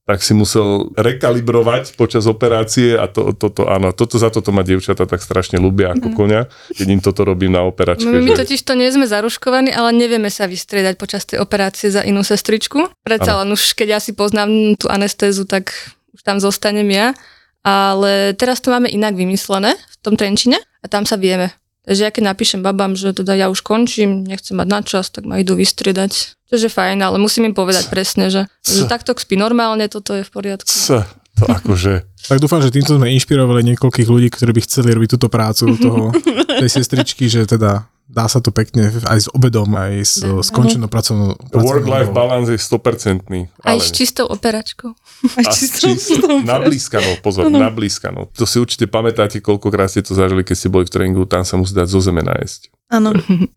[0.03, 5.07] tak si musel rekalibrovať počas operácie a to, toto, áno, toto za toto ma dievčata
[5.07, 8.11] tak strašne ľúbia ako konia, keď im toto robím na operačke.
[8.11, 11.87] My, my že- totiž to nie sme zaruškovaní, ale nevieme sa vystriedať počas tej operácie
[11.87, 12.91] za inú sestričku.
[13.07, 15.71] Predsa len už, keď ja si poznám tú anestézu, tak
[16.11, 17.15] už tam zostanem ja.
[17.63, 21.55] Ale teraz to máme inak vymyslené v tom Trenčine a tam sa vieme.
[21.87, 25.23] Takže ja keď napíšem babám, že teda ja už končím, nechcem mať na čas, tak
[25.23, 26.35] ma idú vystriedať.
[26.53, 30.29] Čože fajn, ale musím im povedať presne, že, že takto spí normálne, toto je v
[30.29, 30.69] poriadku.
[30.69, 31.01] C,
[31.41, 32.05] To akože...
[32.29, 36.13] Tak dúfam, že týmto sme inšpirovali niekoľkých ľudí, ktorí by chceli robiť túto prácu toho,
[36.61, 40.45] tej sestričky, že teda dá sa to pekne aj s obedom, aj s Dá.
[40.45, 41.33] skončenou pracovnou.
[41.57, 43.25] Work-life balance je 100%.
[43.65, 44.93] Aj ale s čistou operačkou.
[44.93, 48.29] Aj a čisto, čisto nablískanou, pozor, nablískanou.
[48.37, 51.57] To si určite pamätáte, koľkokrát ste to zažili, keď ste boli v tréningu, tam sa
[51.57, 52.93] musí dať zo zeme nájsť.
[52.93, 53.09] Áno.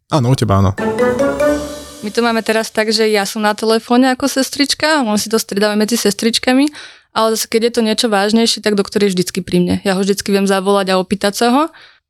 [0.08, 0.72] Áno, u teba áno.
[2.06, 5.42] My to máme teraz tak, že ja som na telefóne ako sestrička, on si to
[5.42, 6.70] striedame medzi sestričkami,
[7.10, 9.74] ale zase keď je to niečo vážnejšie, tak doktor je vždycky pri mne.
[9.82, 11.64] Ja ho vždycky viem zavolať a opýtať sa ho,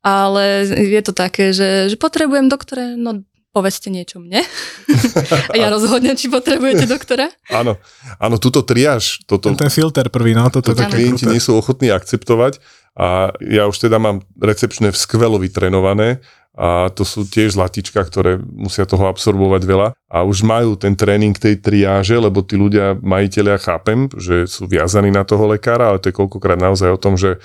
[0.05, 3.25] ale je to také, že, že potrebujem doktore, no
[3.57, 4.45] povedzte niečo mne.
[5.49, 7.33] a ja rozhodnem, či potrebujete doktora.
[7.49, 7.81] Áno,
[8.21, 12.61] áno, túto triáž, toto, Ten filter prvý, no, toto toto klienti nie sú ochotní akceptovať
[12.93, 16.21] a ja už teda mám recepčné skvelo vytrenované
[16.57, 21.37] a to sú tiež zlatička, ktoré musia toho absorbovať veľa a už majú ten tréning
[21.37, 26.09] tej triáže, lebo tí ľudia, majiteľia chápem, že sú viazaní na toho lekára, ale to
[26.09, 27.37] je koľkokrát naozaj o tom, že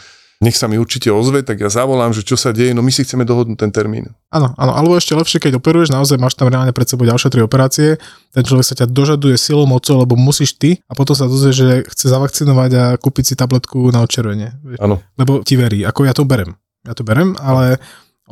[0.43, 3.07] nech sa mi určite ozve, tak ja zavolám, že čo sa deje, no my si
[3.07, 4.11] chceme dohodnúť ten termín.
[4.35, 7.47] Áno, áno, alebo ešte lepšie, keď operuješ, naozaj máš tam reálne pred sebou ďalšie tri
[7.47, 8.03] operácie,
[8.35, 11.69] ten človek sa ťa dožaduje silou, mocou, lebo musíš ty a potom sa dozvie, že
[11.87, 14.51] chce zavakcinovať a kúpiť si tabletku na odčervenie.
[14.67, 14.83] vieš.
[14.83, 16.59] Áno, Lebo ti verí, ako ja to berem.
[16.83, 17.79] Ja to berem, ale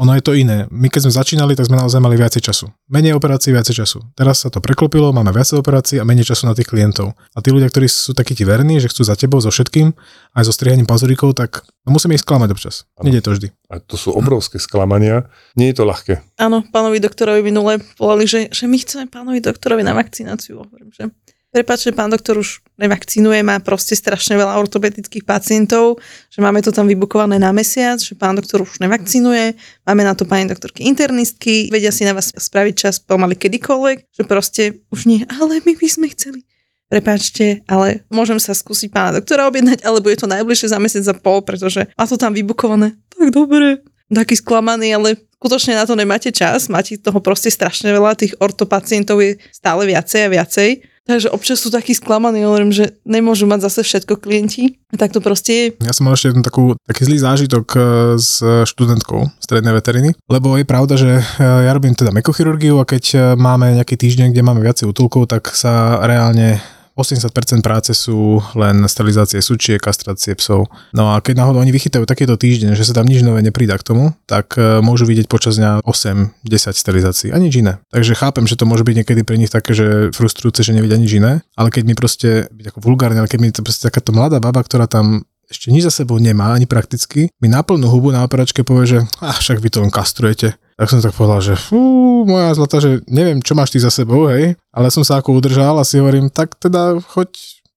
[0.00, 0.64] ono je to iné.
[0.72, 2.72] My keď sme začínali, tak sme naozaj mali viacej času.
[2.88, 4.00] Menej operácií, viacej času.
[4.16, 7.12] Teraz sa to preklopilo, máme viacej operácií a menej času na tých klientov.
[7.36, 9.92] A tí ľudia, ktorí sú takí ti verní, že chcú za tebou, so všetkým,
[10.32, 12.88] aj so strihaním pazuríkov, tak musíme ich sklamať občas.
[12.96, 13.12] Áno.
[13.12, 13.52] Nede to vždy.
[13.68, 15.28] a to sú obrovské sklamania.
[15.52, 16.24] Nie je to ľahké.
[16.40, 20.64] Áno, pánovi doktorovi minule volali, že, že my chceme pánovi doktorovi na vakcináciu.
[20.64, 21.12] Hovorím, že
[21.50, 25.98] prepáčte, pán doktor už nevakcinuje, má proste strašne veľa ortopedických pacientov,
[26.30, 30.24] že máme to tam vybukované na mesiac, že pán doktor už nevakcinuje, máme na to
[30.24, 34.62] pani doktorky internistky, vedia si na vás spraviť čas pomaly kedykoľvek, že proste
[34.94, 36.46] už nie, ale my by sme chceli.
[36.90, 41.14] Prepáčte, ale môžem sa skúsiť pána doktora objednať, alebo je to najbližšie za mesiac a
[41.14, 42.98] pol, pretože má to tam vybukované.
[43.14, 48.18] Tak dobre, taký sklamaný, ale skutočne na to nemáte čas, máte toho proste strašne veľa,
[48.18, 50.70] tých ortopacientov je stále viacej a viacej.
[51.10, 54.78] Takže občas sú takí sklamaní, hovorím, že nemôžu mať zase všetko klienti.
[54.94, 55.66] Tak to proste je.
[55.82, 57.78] Ja som mal ešte jednu takú, taký zlý zážitok e,
[58.14, 63.04] s študentkou strednej veteriny, lebo je pravda, že e, ja robím teda mekochirurgiu a keď
[63.10, 66.62] e, máme nejaký týždeň, kde máme viacej útulkov, tak sa reálne
[67.00, 70.68] 80% práce sú len sterilizácie sučiek, kastrácie psov.
[70.92, 73.86] No a keď náhodou oni vychytajú takéto týždeň, že sa tam nič nové nepridá k
[73.86, 77.80] tomu, tak e, môžu vidieť počas dňa 8-10 sterilizácií a nič iné.
[77.90, 81.16] Takže chápem, že to môže byť niekedy pre nich také, že frustrujúce, že nevidia nič
[81.16, 84.38] iné, ale keď mi proste, byť ako vulgárne, ale keď mi to proste takáto mladá
[84.38, 88.22] baba, ktorá tam ešte nič za sebou nemá, ani prakticky, mi na plnú hubu na
[88.22, 90.54] operačke povie, že ah, však vy to len kastrujete.
[90.78, 94.30] Tak som tak povedal, že fú, moja zlata, že neviem, čo máš ty za sebou,
[94.30, 97.28] hej, ale som sa ako udržal a si hovorím, tak teda choď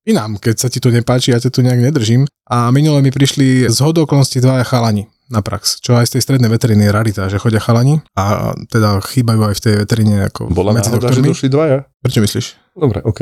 [0.08, 2.30] inám, keď sa ti to nepáči, ja ťa tu nejak nedržím.
[2.48, 6.52] A minule mi prišli z hodokolností dvaja chalani na prax, čo aj z tej strednej
[6.52, 10.76] veteriny je rarita, že chodia chalani a teda chýbajú aj v tej veterine ako Bola
[10.76, 11.32] medzi náhoda, že doktormi.
[11.32, 11.78] došli dvaja?
[12.04, 12.46] Prečo myslíš?
[12.76, 13.22] Dobre, OK.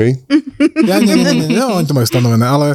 [0.84, 2.66] Ja, nie, nie, nie, nie, oni to majú stanovené, ale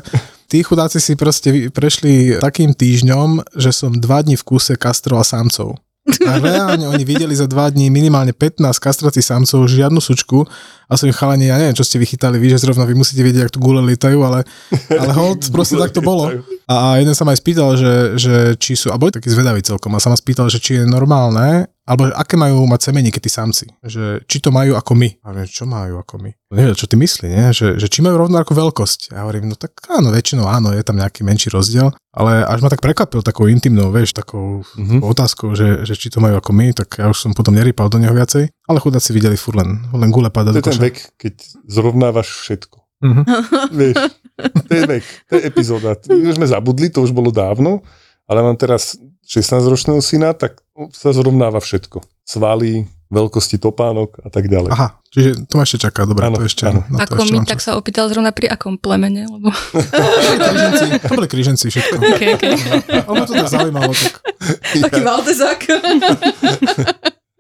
[0.48, 5.76] tí chudáci si proste prešli takým týždňom, že som dva dní v kúse kastroval samcov.
[6.08, 10.48] A reálne oni videli za dva dní minimálne 15 kastrácií samcov, žiadnu sučku
[10.88, 13.44] a som im chalani, ja neviem, čo ste vychytali vy, že zrovna vy musíte vedieť,
[13.44, 14.48] ako tu gule lietajú, ale,
[14.88, 16.32] ale hold, proste tak to bolo.
[16.64, 19.92] A jeden sa ma aj spýtal, že, že či sú, a boli takí zvedaví celkom,
[19.92, 23.72] a sa ma spýtal, že či je normálne, alebo aké majú mať semeníky tí samci,
[23.82, 25.10] že či to majú ako my.
[25.24, 26.32] A hovorím, čo majú ako my?
[26.48, 27.48] No neviem, čo ty myslí, nie?
[27.50, 29.12] Že, že či majú rovnakú veľkosť.
[29.12, 32.68] Ja hovorím, no tak áno, väčšinou áno, je tam nejaký menší rozdiel, ale až ma
[32.68, 35.00] tak prekvapil takou intimnou, vieš, takou Mhm.
[35.02, 37.98] otázkou, že, že či to majú ako my, tak ja už som potom nerýpal do
[37.98, 40.84] neho viacej, ale chudáci videli furt len, len gule To padať do je ten koša.
[40.84, 41.34] vek, keď
[41.66, 42.78] zrovnávaš všetko.
[43.00, 43.22] Mhm.
[43.72, 43.96] Vieš,
[44.64, 45.92] to je vek, to je epizóda.
[46.10, 47.86] My už sme zabudli, to už bolo dávno,
[48.28, 50.60] ale mám teraz 16-ročného syna, tak
[50.94, 52.04] sa zrovnáva všetko.
[52.28, 54.68] Svaly, veľkosti topánok a tak ďalej.
[54.72, 56.84] Aha, čiže to ma ešte čaká, dobre, Áno, to ešte, áno.
[56.92, 57.66] na to Ako ešte mám tak čas.
[57.66, 59.48] sa opýtal zrovna pri akom plemene, lebo...
[60.44, 61.96] Kríženci, to boli kríženci všetko.
[62.04, 62.54] Okay, okay.
[63.08, 64.14] Ale ma to tak zaujímalo, tak
[64.84, 65.60] Taký Valdezák.